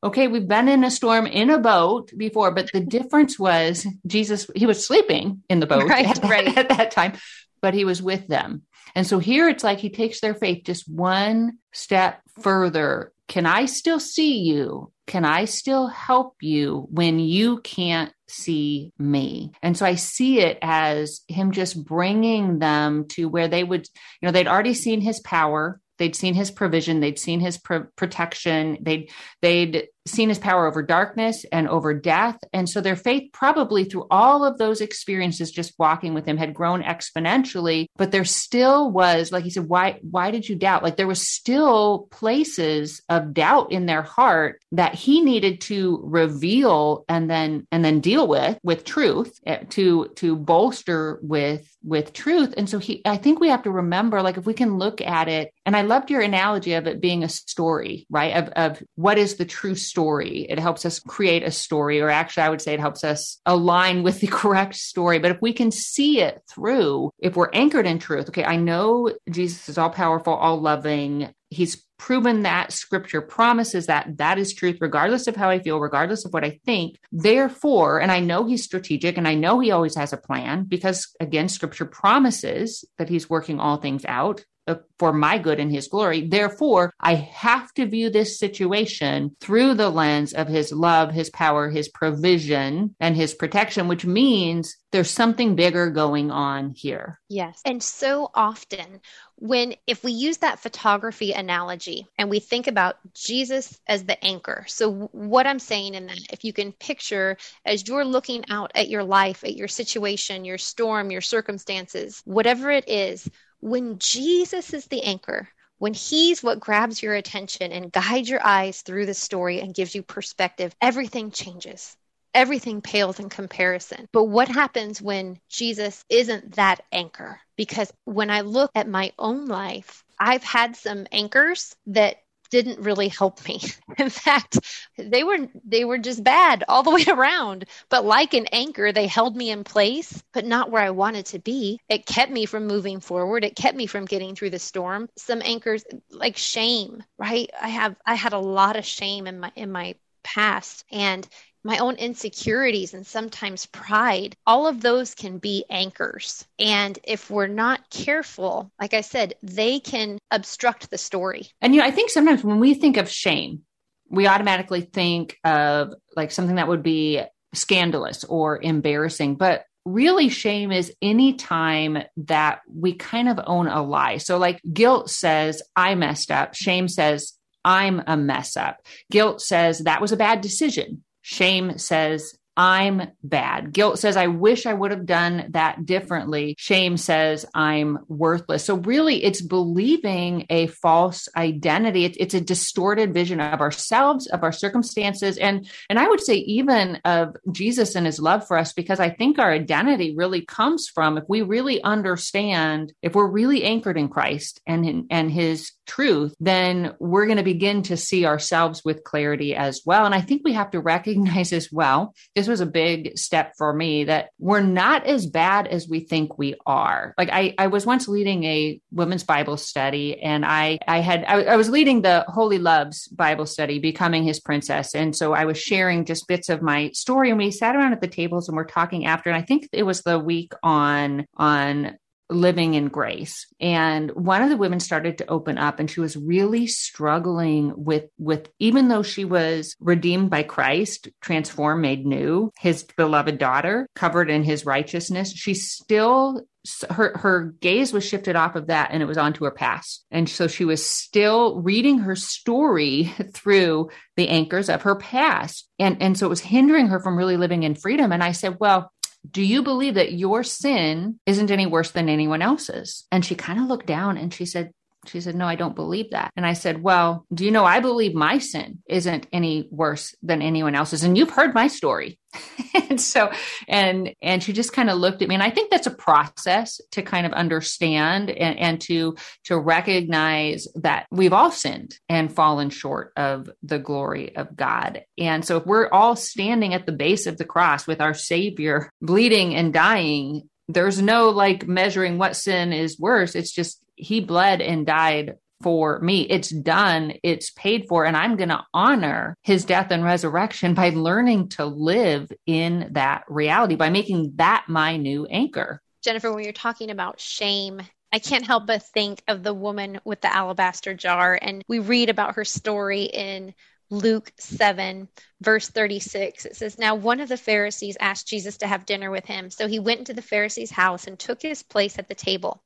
okay, 0.04 0.28
we've 0.28 0.48
been 0.48 0.68
in 0.68 0.84
a 0.84 0.92
storm 0.92 1.26
in 1.26 1.50
a 1.50 1.60
boat 1.60 2.12
before, 2.16 2.52
but 2.52 2.72
the 2.72 2.80
difference 2.80 3.40
was 3.40 3.86
Jesus, 4.06 4.50
he 4.56 4.68
was 4.68 4.86
sleeping 4.86 5.44
in 5.50 5.60
the 5.60 5.66
boat 5.66 5.84
right, 5.90 6.06
at, 6.08 6.24
right. 6.24 6.56
at 6.56 6.70
that 6.70 6.92
time, 6.92 7.14
but 7.62 7.74
he 7.74 7.84
was 7.84 8.02
with 8.02 8.28
them. 8.28 8.62
And 8.96 9.06
so 9.06 9.20
here 9.20 9.50
it's 9.50 9.64
like 9.64 9.80
he 9.80 9.90
takes 9.90 10.22
their 10.22 10.36
faith 10.36 10.64
just 10.66 10.88
one 10.88 11.58
step 11.74 12.22
further 12.42 13.12
can 13.28 13.46
I 13.46 13.66
still 13.66 14.00
see 14.00 14.40
you? 14.40 14.92
Can 15.06 15.26
I 15.26 15.46
still 15.46 15.88
help 15.88 16.36
you 16.42 16.88
when 16.90 17.20
you 17.20 17.60
can't 17.60 18.12
see 18.28 18.92
me? 18.98 19.52
And 19.62 19.78
so 19.78 19.86
I 19.86 19.96
see 19.96 20.40
it 20.40 20.58
as 20.62 21.22
him 21.28 21.52
just 21.52 21.84
bringing 21.86 22.60
them 22.60 23.08
to 23.10 23.26
where 23.28 23.48
they 23.48 23.64
would, 23.64 23.88
you 24.22 24.26
know, 24.26 24.32
they'd 24.32 24.48
already 24.48 24.74
seen 24.74 25.02
his 25.02 25.20
power. 25.22 25.80
They'd 25.98 26.16
seen 26.16 26.36
his 26.36 26.52
provision. 26.52 27.00
They'd 27.00 27.20
seen 27.20 27.40
his 27.40 27.58
pro- 27.58 27.88
protection. 27.96 28.78
They'd, 28.82 29.10
they'd 29.42 29.88
seen 30.08 30.30
his 30.30 30.40
power 30.40 30.68
over 30.68 30.82
darkness 30.82 31.46
and 31.52 31.68
over 31.68 31.94
death. 31.94 32.38
And 32.54 32.70
so 32.70 32.82
their 32.82 32.96
faith, 32.96 33.32
probably 33.34 33.84
through 33.84 34.08
all 34.10 34.44
of 34.44 34.58
those 34.58 34.82
experiences, 34.82 35.52
just 35.52 35.78
walking 35.78 36.14
with 36.14 36.26
him, 36.26 36.38
had 36.38 36.54
grown 36.54 36.82
exponentially. 36.82 37.88
But 37.98 38.12
there 38.12 38.26
still 38.26 38.90
was, 38.90 39.32
like 39.32 39.44
he 39.44 39.50
said, 39.50 39.68
why, 39.68 40.00
why 40.02 40.32
did 40.32 40.48
you 40.48 40.56
doubt? 40.56 40.84
Like 40.84 40.98
there 40.98 41.08
was 41.08 41.28
still 41.28 42.08
places 42.12 43.02
of 43.10 43.34
doubt 43.34 43.72
in 43.72 43.86
their 43.86 44.02
heart 44.02 44.62
that 44.72 44.96
he 44.96 45.22
needed 45.22 45.62
to 45.62 46.02
reveal 46.04 47.06
and 47.10 47.30
then, 47.30 47.68
and 47.72 47.84
then 47.84 48.00
deal 48.00 48.28
with, 48.28 48.58
with 48.64 48.86
truth 48.86 49.40
eh, 49.46 49.64
to, 49.70 50.08
to 50.16 50.36
bolster 50.36 51.20
with, 51.22 51.70
with 51.84 52.14
truth. 52.14 52.54
And 52.58 52.70
so 52.70 52.80
he, 52.80 53.02
I 53.06 53.18
think 53.18 53.40
we 53.40 53.50
have 53.50 53.64
to 53.64 53.72
remember, 53.72 54.22
like, 54.22 54.38
if 54.38 54.46
we 54.46 54.54
can 54.54 54.78
look 54.78 55.02
at 55.02 55.28
it, 55.28 55.54
and 55.66 55.76
I 55.76 55.82
loved 55.82 56.10
your 56.10 56.22
analogy 56.22 56.74
of 56.74 56.88
it 56.88 57.02
being 57.02 57.24
a 57.24 57.30
story, 57.30 58.06
right? 58.10 58.34
Of, 58.36 58.50
of 58.50 58.84
what 58.96 59.18
is 59.18 59.36
the 59.36 59.46
true 59.46 59.76
story 59.76 59.97
story. 59.98 60.46
It 60.48 60.60
helps 60.60 60.86
us 60.86 61.00
create 61.00 61.42
a 61.42 61.50
story, 61.50 62.00
or 62.02 62.10
actually, 62.12 62.44
I 62.44 62.50
would 62.50 62.62
say 62.62 62.76
it 62.76 62.80
helps 62.80 63.04
us 63.04 63.42
align 63.48 64.04
with 64.04 64.20
the 64.20 64.28
correct 64.42 64.76
story. 64.76 65.18
But 65.18 65.32
if 65.32 65.42
we 65.42 65.54
can 65.54 65.72
see 65.72 66.22
it 66.22 66.44
through, 66.48 67.10
if 67.18 67.36
we're 67.36 67.50
anchored 67.52 67.88
in 67.88 67.98
truth, 67.98 68.30
okay, 68.30 68.44
I 68.44 68.58
know 68.58 69.12
Jesus 69.28 69.70
is 69.70 69.80
all 69.80 69.90
powerful, 69.90 70.34
all 70.34 70.62
loving. 70.62 71.34
He's 71.50 71.84
proven 71.98 72.44
that 72.44 72.72
scripture 72.72 73.22
promises 73.22 73.88
that 73.88 74.18
that 74.18 74.38
is 74.38 74.54
truth, 74.54 74.78
regardless 74.80 75.26
of 75.26 75.36
how 75.36 75.50
I 75.50 75.58
feel, 75.58 75.80
regardless 75.80 76.26
of 76.26 76.32
what 76.32 76.46
I 76.46 76.60
think. 76.64 76.98
Therefore, 77.12 78.00
and 78.00 78.12
I 78.12 78.20
know 78.20 78.46
he's 78.46 78.64
strategic 78.64 79.18
and 79.18 79.28
I 79.28 79.34
know 79.34 79.60
he 79.60 79.72
always 79.72 79.96
has 79.96 80.14
a 80.14 80.18
plan 80.18 80.66
because, 80.66 81.08
again, 81.20 81.50
scripture 81.50 81.86
promises 81.86 82.86
that 83.00 83.10
he's 83.10 83.32
working 83.32 83.60
all 83.60 83.78
things 83.78 84.06
out 84.06 84.46
Uh, 84.68 84.76
for 85.00 85.14
my 85.14 85.38
good 85.38 85.60
and 85.60 85.72
his 85.72 85.88
glory. 85.88 86.28
Therefore, 86.28 86.92
I 87.00 87.14
have 87.14 87.72
to 87.76 87.86
view 87.86 88.10
this 88.10 88.38
situation 88.38 89.36
through 89.40 89.76
the 89.76 89.90
lens 89.90 90.34
of 90.34 90.48
his 90.48 90.74
love, 90.74 91.12
his 91.12 91.30
power, 91.30 91.70
his 91.70 91.88
provision, 91.88 92.96
and 93.00 93.16
his 93.16 93.34
protection, 93.34 93.88
which 93.88 94.06
means 94.06 94.76
there's 94.92 95.10
something 95.10 95.56
bigger 95.56 95.90
going 95.90 96.32
on 96.32 96.74
here. 96.76 97.20
Yes. 97.30 97.62
And 97.64 97.82
so 97.82 98.30
often, 98.34 99.02
when 99.36 99.76
if 99.86 100.04
we 100.04 100.12
use 100.12 100.38
that 100.38 100.60
photography 100.60 101.32
analogy 101.32 102.08
and 102.18 102.30
we 102.30 102.40
think 102.40 102.68
about 102.68 102.98
Jesus 103.14 103.80
as 103.88 104.04
the 104.04 104.22
anchor. 104.26 104.66
So 104.68 105.10
what 105.12 105.46
I'm 105.46 105.60
saying 105.60 105.94
in 105.94 106.08
that 106.08 106.20
if 106.34 106.44
you 106.44 106.54
can 106.54 106.72
picture 106.72 107.38
as 107.64 107.88
you're 107.88 108.04
looking 108.04 108.44
out 108.50 108.72
at 108.74 108.90
your 108.90 109.04
life, 109.04 109.44
at 109.44 109.56
your 109.56 109.68
situation, 109.68 110.44
your 110.44 110.58
storm, 110.58 111.12
your 111.12 111.22
circumstances, 111.22 112.22
whatever 112.26 112.72
it 112.72 112.90
is, 112.90 113.30
when 113.60 114.00
Jesus 114.00 114.74
is 114.74 114.86
the 114.86 115.04
anchor, 115.04 115.50
when 115.80 115.94
he's 115.94 116.42
what 116.42 116.60
grabs 116.60 117.02
your 117.02 117.14
attention 117.14 117.72
and 117.72 117.92
guides 117.92 118.30
your 118.30 118.46
eyes 118.46 118.82
through 118.82 119.06
the 119.06 119.14
story 119.14 119.62
and 119.62 119.76
gives 119.76 119.94
you 119.94 120.02
perspective, 120.04 120.76
everything 120.82 121.32
changes. 121.32 121.96
Everything 122.34 122.82
pales 122.82 123.20
in 123.20 123.30
comparison. 123.30 124.08
But 124.12 124.26
what 124.26 124.48
happens 124.48 125.02
when 125.02 125.40
Jesus 125.50 126.04
isn't 126.10 126.56
that 126.56 126.82
anchor? 126.92 127.40
Because 127.56 127.92
when 128.06 128.30
I 128.30 128.42
look 128.42 128.70
at 128.76 128.88
my 128.88 129.12
own 129.18 129.46
life, 129.46 130.04
I've 130.20 130.44
had 130.44 130.76
some 130.76 131.08
anchors 131.12 131.76
that 131.88 132.18
didn't 132.50 132.80
really 132.80 133.08
help 133.10 133.46
me. 133.48 133.62
In 133.98 134.10
fact, 134.10 134.60
they 134.98 135.24
were 135.24 135.48
they 135.66 135.86
were 135.86 135.98
just 135.98 136.24
bad 136.24 136.64
all 136.68 136.84
the 136.84 136.92
way 136.98 137.06
around. 137.08 137.66
But 137.90 138.06
like 138.06 138.34
an 138.34 138.48
anchor, 138.52 138.92
they 138.92 139.08
held 139.08 139.36
me 139.36 139.50
in 139.52 139.64
place, 139.64 140.24
but 140.34 140.46
not 140.46 140.72
where 140.72 140.84
I 140.84 140.92
wanted 140.92 141.26
to 141.28 141.40
be. 141.40 141.80
It 141.90 142.06
kept 142.06 142.32
me 142.32 142.46
from 142.46 142.68
moving 142.68 143.00
forward. 143.00 143.44
It 143.44 143.56
kept 143.56 143.78
me 143.78 143.86
from 143.88 144.06
getting 144.06 144.36
through 144.36 144.52
the 144.52 144.60
storm. 144.60 145.10
Some 145.18 145.42
anchors 145.44 145.84
like 146.12 146.38
shame, 146.38 147.04
right? 147.18 147.50
I 147.62 147.70
have 147.70 147.96
I 148.06 148.16
had 148.16 148.34
a 148.34 148.40
lot 148.40 148.76
of 148.78 148.86
shame 148.86 149.28
in 149.28 149.40
my 149.40 149.52
in 149.56 149.72
my 149.72 149.96
past 150.24 150.84
and 150.92 151.28
my 151.68 151.78
own 151.80 151.96
insecurities 151.96 152.94
and 152.94 153.06
sometimes 153.06 153.66
pride, 153.66 154.38
all 154.48 154.68
of 154.68 154.80
those 154.80 155.14
can 155.14 155.38
be 155.38 155.66
anchors. 155.70 156.48
And 156.58 156.98
if 157.04 157.30
we're 157.30 157.48
not 157.48 157.90
careful, 157.90 158.72
like 158.80 158.94
I 158.94 159.02
said, 159.02 159.34
they 159.44 159.82
can 159.82 160.18
obstruct 160.32 160.90
the 160.90 160.98
story. 160.98 161.50
And 161.62 161.76
you 161.76 161.82
know, 161.82 161.88
I 161.88 161.92
think 161.92 162.10
sometimes 162.10 162.42
when 162.42 162.62
we 162.62 162.74
think 162.74 162.96
of 162.96 163.10
shame, 163.10 163.64
we 164.10 164.28
automatically 164.28 164.80
think 164.80 165.38
of 165.44 165.94
like 166.16 166.32
something 166.32 166.56
that 166.56 166.70
would 166.70 166.84
be 166.84 167.22
scandalous 167.54 168.24
or 168.24 168.62
embarrassing. 168.62 169.36
But 169.36 169.66
really 169.84 170.30
shame 170.30 170.72
is 170.72 170.94
any 171.02 171.34
time 171.34 171.98
that 172.16 172.62
we 172.74 172.94
kind 172.94 173.28
of 173.28 173.42
own 173.46 173.68
a 173.68 173.84
lie. 173.84 174.20
So 174.20 174.38
like 174.38 174.62
guilt 174.72 175.10
says 175.10 175.62
I 175.76 175.96
messed 175.96 176.32
up. 176.32 176.56
Shame 176.56 176.88
says 176.88 177.34
I'm 177.66 178.02
a 178.08 178.16
mess 178.16 178.56
up. 178.56 178.78
Guilt 179.12 179.42
says 179.42 179.80
that 179.80 180.00
was 180.00 180.14
a 180.14 180.18
bad 180.18 180.40
decision. 180.40 181.04
Shame 181.30 181.78
says, 181.78 182.38
I'm 182.56 183.10
bad. 183.22 183.74
Guilt 183.74 184.00
says, 184.00 184.16
I 184.16 184.28
wish 184.28 184.66
I 184.66 184.74
would 184.74 184.92
have 184.92 185.06
done 185.06 185.48
that 185.50 185.86
differently. 185.86 186.56
Shame 186.58 186.96
says, 186.96 187.46
I'm 187.54 188.00
worthless. 188.08 188.64
So, 188.64 188.76
really, 188.76 189.26
it's 189.26 189.42
believing 189.42 190.46
a 190.50 190.68
false 190.68 191.28
identity. 191.36 192.06
It's, 192.06 192.34
a 192.34 192.40
distorted 192.40 193.14
vision 193.14 193.42
of 193.42 193.60
ourselves, 193.60 194.28
of 194.28 194.42
our 194.42 194.54
circumstances, 194.54 195.38
and, 195.38 195.70
and 195.90 196.00
I 196.00 196.08
would 196.08 196.22
say 196.22 196.36
even 196.36 197.02
of 197.04 197.36
Jesus 197.52 197.94
and 197.96 198.06
his 198.06 198.22
love 198.22 198.48
for 198.48 198.58
us, 198.58 198.72
because 198.72 199.02
I 199.02 199.10
think 199.10 199.38
our 199.38 199.52
identity 199.52 200.16
really 200.16 200.46
comes 200.46 200.88
from 200.88 201.18
if 201.18 201.26
we 201.28 201.42
really 201.42 201.84
understand, 201.84 202.94
if 203.02 203.16
we're 203.16 203.30
really 203.30 203.66
anchored 203.66 203.98
in 203.98 204.08
Christ 204.08 204.62
and, 204.66 204.86
in, 204.86 205.08
and 205.10 205.30
his 205.30 205.74
truth, 205.88 206.36
then 206.40 206.94
we're 207.00 207.26
going 207.26 207.38
to 207.38 207.44
begin 207.44 207.82
to 207.84 207.98
see 207.98 208.26
ourselves 208.26 208.84
with 208.86 209.04
clarity 209.04 209.56
as 209.56 209.82
well. 209.86 210.06
And 210.06 210.14
I 210.14 210.22
think 210.22 210.42
we 210.44 210.54
have 210.54 210.72
to 210.72 210.80
recognize 210.80 211.54
as 211.54 211.72
well, 211.72 212.14
this 212.36 212.48
was 212.48 212.62
a 212.62 212.66
big 212.66 213.18
step 213.18 213.54
for 213.58 213.74
me 213.74 214.04
that 214.06 214.30
we're 214.40 214.62
not 214.62 215.06
as 215.06 215.26
bad 215.26 215.68
as 215.68 215.88
we 215.88 216.02
think 216.02 216.38
we 216.38 216.56
are. 216.66 217.14
Like 217.18 217.30
I, 217.32 217.56
I 217.58 217.68
was 217.68 217.86
once 217.86 218.08
leading 218.08 218.44
a 218.44 218.80
women's 218.92 219.24
Bible 219.24 219.58
study 219.58 220.22
and 220.22 220.46
I, 220.46 220.80
I 220.88 221.00
had, 221.00 221.24
I, 221.26 221.44
I 221.44 221.56
was 221.56 221.70
leading 221.70 222.02
the 222.02 222.26
Wholly 222.28 222.60
Loved 222.60 222.96
Bible 223.16 223.46
study, 223.46 223.80
becoming 223.80 224.24
his 224.24 224.40
princess. 224.40 224.94
And 224.94 225.16
so 225.16 225.34
I 225.34 225.46
was 225.46 225.58
sharing 225.58 226.06
just 226.06 226.28
bits 226.28 226.50
of 226.50 226.62
my 226.62 226.92
story 226.92 227.30
and 227.30 227.38
we 227.38 227.52
sat 227.52 227.76
around 227.76 227.94
at 227.94 228.02
the 228.02 228.08
tables 228.08 228.48
and 228.48 228.58
we're 228.58 228.66
talking 228.66 229.06
after. 229.06 229.30
And 229.30 229.38
I 229.42 229.46
think 229.46 229.68
it 229.72 229.84
was 229.84 230.02
the 230.02 230.20
week 230.20 230.54
on, 230.64 231.26
on 231.36 231.98
living 232.30 232.74
in 232.74 232.88
grace. 232.88 233.46
And 233.60 234.12
one 234.12 234.42
of 234.42 234.50
the 234.50 234.58
women 234.58 234.80
started 234.80 235.18
to 235.18 235.30
open 235.30 235.58
up 235.58 235.80
and 235.80 235.90
she 235.90 236.00
was 236.00 236.18
really 236.18 236.68
struggling 236.68 237.74
with 237.76 238.06
with 238.18 238.50
even 238.60 238.88
though 238.88 239.04
she 239.04 239.26
was 239.26 239.76
redeemed 239.80 240.30
by 240.30 240.44
Christ 240.44 241.10
transformed 241.22 241.82
made 241.82 242.06
new 242.06 242.52
his 242.60 242.84
beloved 242.84 243.38
daughter 243.38 243.88
covered 243.96 244.30
in 244.30 244.44
his 244.44 244.66
righteousness 244.66 245.32
she 245.34 245.54
still 245.54 246.42
her 246.90 247.18
her 247.18 247.56
gaze 247.62 247.94
was 247.94 248.06
shifted 248.06 248.36
off 248.36 248.56
of 248.56 248.68
that 248.68 248.90
and 248.92 249.02
it 249.02 249.06
was 249.06 249.18
onto 249.18 249.46
her 249.46 249.52
past. 249.52 250.06
And 250.12 250.30
so 250.30 250.48
she 250.48 250.66
was 250.66 250.86
still 250.86 251.62
reading 251.62 252.00
her 252.00 252.16
story 252.16 253.06
through 253.34 253.90
the 254.16 254.30
anchors 254.30 254.70
of 254.70 254.82
her 254.84 254.96
past. 254.96 255.70
And 255.80 256.02
and 256.02 256.18
so 256.18 256.26
it 256.26 256.30
was 256.30 256.42
hindering 256.42 256.88
her 256.88 257.00
from 257.00 257.18
really 257.18 257.38
living 257.38 257.64
in 257.64 257.76
freedom. 257.76 258.12
And 258.12 258.24
i 258.24 258.32
said 258.32 258.58
well 258.60 258.92
do 259.30 259.44
you 259.44 259.64
believe 259.64 259.96
that 259.96 260.14
your 260.14 260.44
sin 260.44 261.20
isn't 261.26 261.52
any 261.52 261.66
worse 261.66 261.92
than 261.92 262.10
anyone 262.10 262.42
else's? 262.42 263.06
And 263.12 263.26
she 263.26 263.36
kind 263.36 263.60
of 263.60 263.66
looked 263.66 263.88
down 263.88 264.18
and 264.18 264.34
she 264.34 264.46
said, 264.46 264.72
she 265.10 265.22
said, 265.22 265.36
No, 265.36 265.46
I 265.46 265.56
don't 265.56 265.76
believe 265.76 266.12
that. 266.12 266.32
And 266.36 266.46
I 266.46 266.54
said, 266.54 266.82
Well, 266.82 267.26
do 267.34 267.46
you 267.46 267.52
know 267.52 267.66
I 267.66 267.80
believe 267.80 268.14
my 268.14 268.38
sin 268.38 268.80
isn't 268.88 269.28
any 269.32 269.68
worse 269.72 270.16
than 270.22 270.42
anyone 270.42 270.76
else's? 270.76 271.04
And 271.04 271.18
you've 271.18 271.30
heard 271.30 271.54
my 271.54 271.68
story. 271.68 272.20
and 272.90 273.00
so, 273.00 273.32
and, 273.68 274.14
and 274.22 274.44
she 274.44 274.54
just 274.54 274.74
kind 274.74 274.90
of 274.90 274.98
looked 274.98 275.22
at 275.22 275.28
me. 275.28 275.36
And 275.36 275.44
I 275.44 275.50
think 275.50 275.72
that's 275.72 275.88
a 275.88 275.92
process 275.92 276.80
to 276.92 277.02
kind 277.02 277.26
of 277.26 277.34
understand 277.34 278.30
and, 278.30 278.58
and 278.60 278.82
to, 278.82 279.16
to 279.46 279.58
recognize 279.58 280.68
that 280.76 281.08
we've 281.12 281.34
all 281.34 281.52
sinned 281.52 281.96
and 282.10 282.34
fallen 282.34 282.70
short 282.70 283.14
of 283.16 283.50
the 283.64 283.80
glory 283.80 284.36
of 284.36 284.56
God. 284.56 285.04
And 285.18 285.44
so 285.44 285.58
if 285.58 285.66
we're 285.66 285.90
all 285.90 286.16
standing 286.16 286.74
at 286.74 286.86
the 286.86 286.92
base 286.92 287.26
of 287.28 287.38
the 287.38 287.46
cross 287.46 287.88
with 287.88 288.02
our 288.02 288.14
Savior 288.14 288.92
bleeding 289.02 289.56
and 289.56 289.74
dying, 289.74 290.50
there's 290.68 291.02
no 291.02 291.30
like 291.30 291.68
measuring 291.68 292.18
what 292.18 292.36
sin 292.36 292.74
is 292.74 293.00
worse. 293.00 293.36
It's 293.36 293.52
just 293.52 293.82
he 293.98 294.22
bled 294.22 294.62
and 294.62 294.86
died 294.86 295.36
for 295.62 296.00
me. 296.00 296.22
It's 296.22 296.50
done, 296.50 297.14
it's 297.24 297.50
paid 297.52 297.88
for, 297.90 298.06
and 298.06 298.16
I'm 298.16 298.36
going 298.36 298.50
to 298.50 298.64
honor 298.74 299.36
his 299.44 299.66
death 299.66 299.92
and 299.92 300.04
resurrection 300.04 300.74
by 300.74 300.90
learning 300.90 301.50
to 301.50 301.66
live 301.66 302.32
in 302.46 302.90
that 302.92 303.24
reality, 303.28 303.76
by 303.76 303.90
making 303.90 304.34
that 304.36 304.66
my 304.68 304.98
new 304.98 305.26
anchor. 305.26 305.82
Jennifer, 306.04 306.32
when 306.32 306.44
you're 306.44 306.54
talking 306.54 306.92
about 306.92 307.20
shame, 307.20 307.82
I 308.14 308.20
can't 308.20 308.46
help 308.46 308.68
but 308.68 308.84
think 308.84 309.22
of 309.28 309.44
the 309.44 309.54
woman 309.54 310.00
with 310.06 310.22
the 310.22 310.34
alabaster 310.34 310.94
jar. 310.94 311.38
And 311.42 311.64
we 311.68 311.80
read 311.80 312.10
about 312.10 312.36
her 312.36 312.46
story 312.46 313.04
in 313.04 313.54
Luke 313.90 314.32
7, 314.38 315.08
verse 315.42 315.70
36. 315.70 316.46
It 316.46 316.56
says, 316.56 316.78
Now 316.78 316.96
one 316.96 317.20
of 317.20 317.30
the 317.30 317.38
Pharisees 317.38 317.98
asked 318.00 318.28
Jesus 318.28 318.58
to 318.58 318.68
have 318.68 318.86
dinner 318.86 319.12
with 319.12 319.26
him. 319.26 319.50
So 319.50 319.68
he 319.68 319.80
went 319.80 320.00
into 320.00 320.14
the 320.14 320.22
Pharisee's 320.22 320.72
house 320.72 321.08
and 321.08 321.18
took 321.18 321.42
his 321.42 321.64
place 321.64 321.98
at 321.98 322.08
the 322.08 322.16
table. 322.16 322.64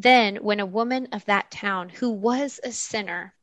Then, 0.00 0.36
when 0.36 0.60
a 0.60 0.64
woman 0.64 1.08
of 1.10 1.24
that 1.24 1.50
town, 1.50 1.88
who 1.88 2.08
was 2.08 2.60
a 2.62 2.70
sinner, 2.70 3.34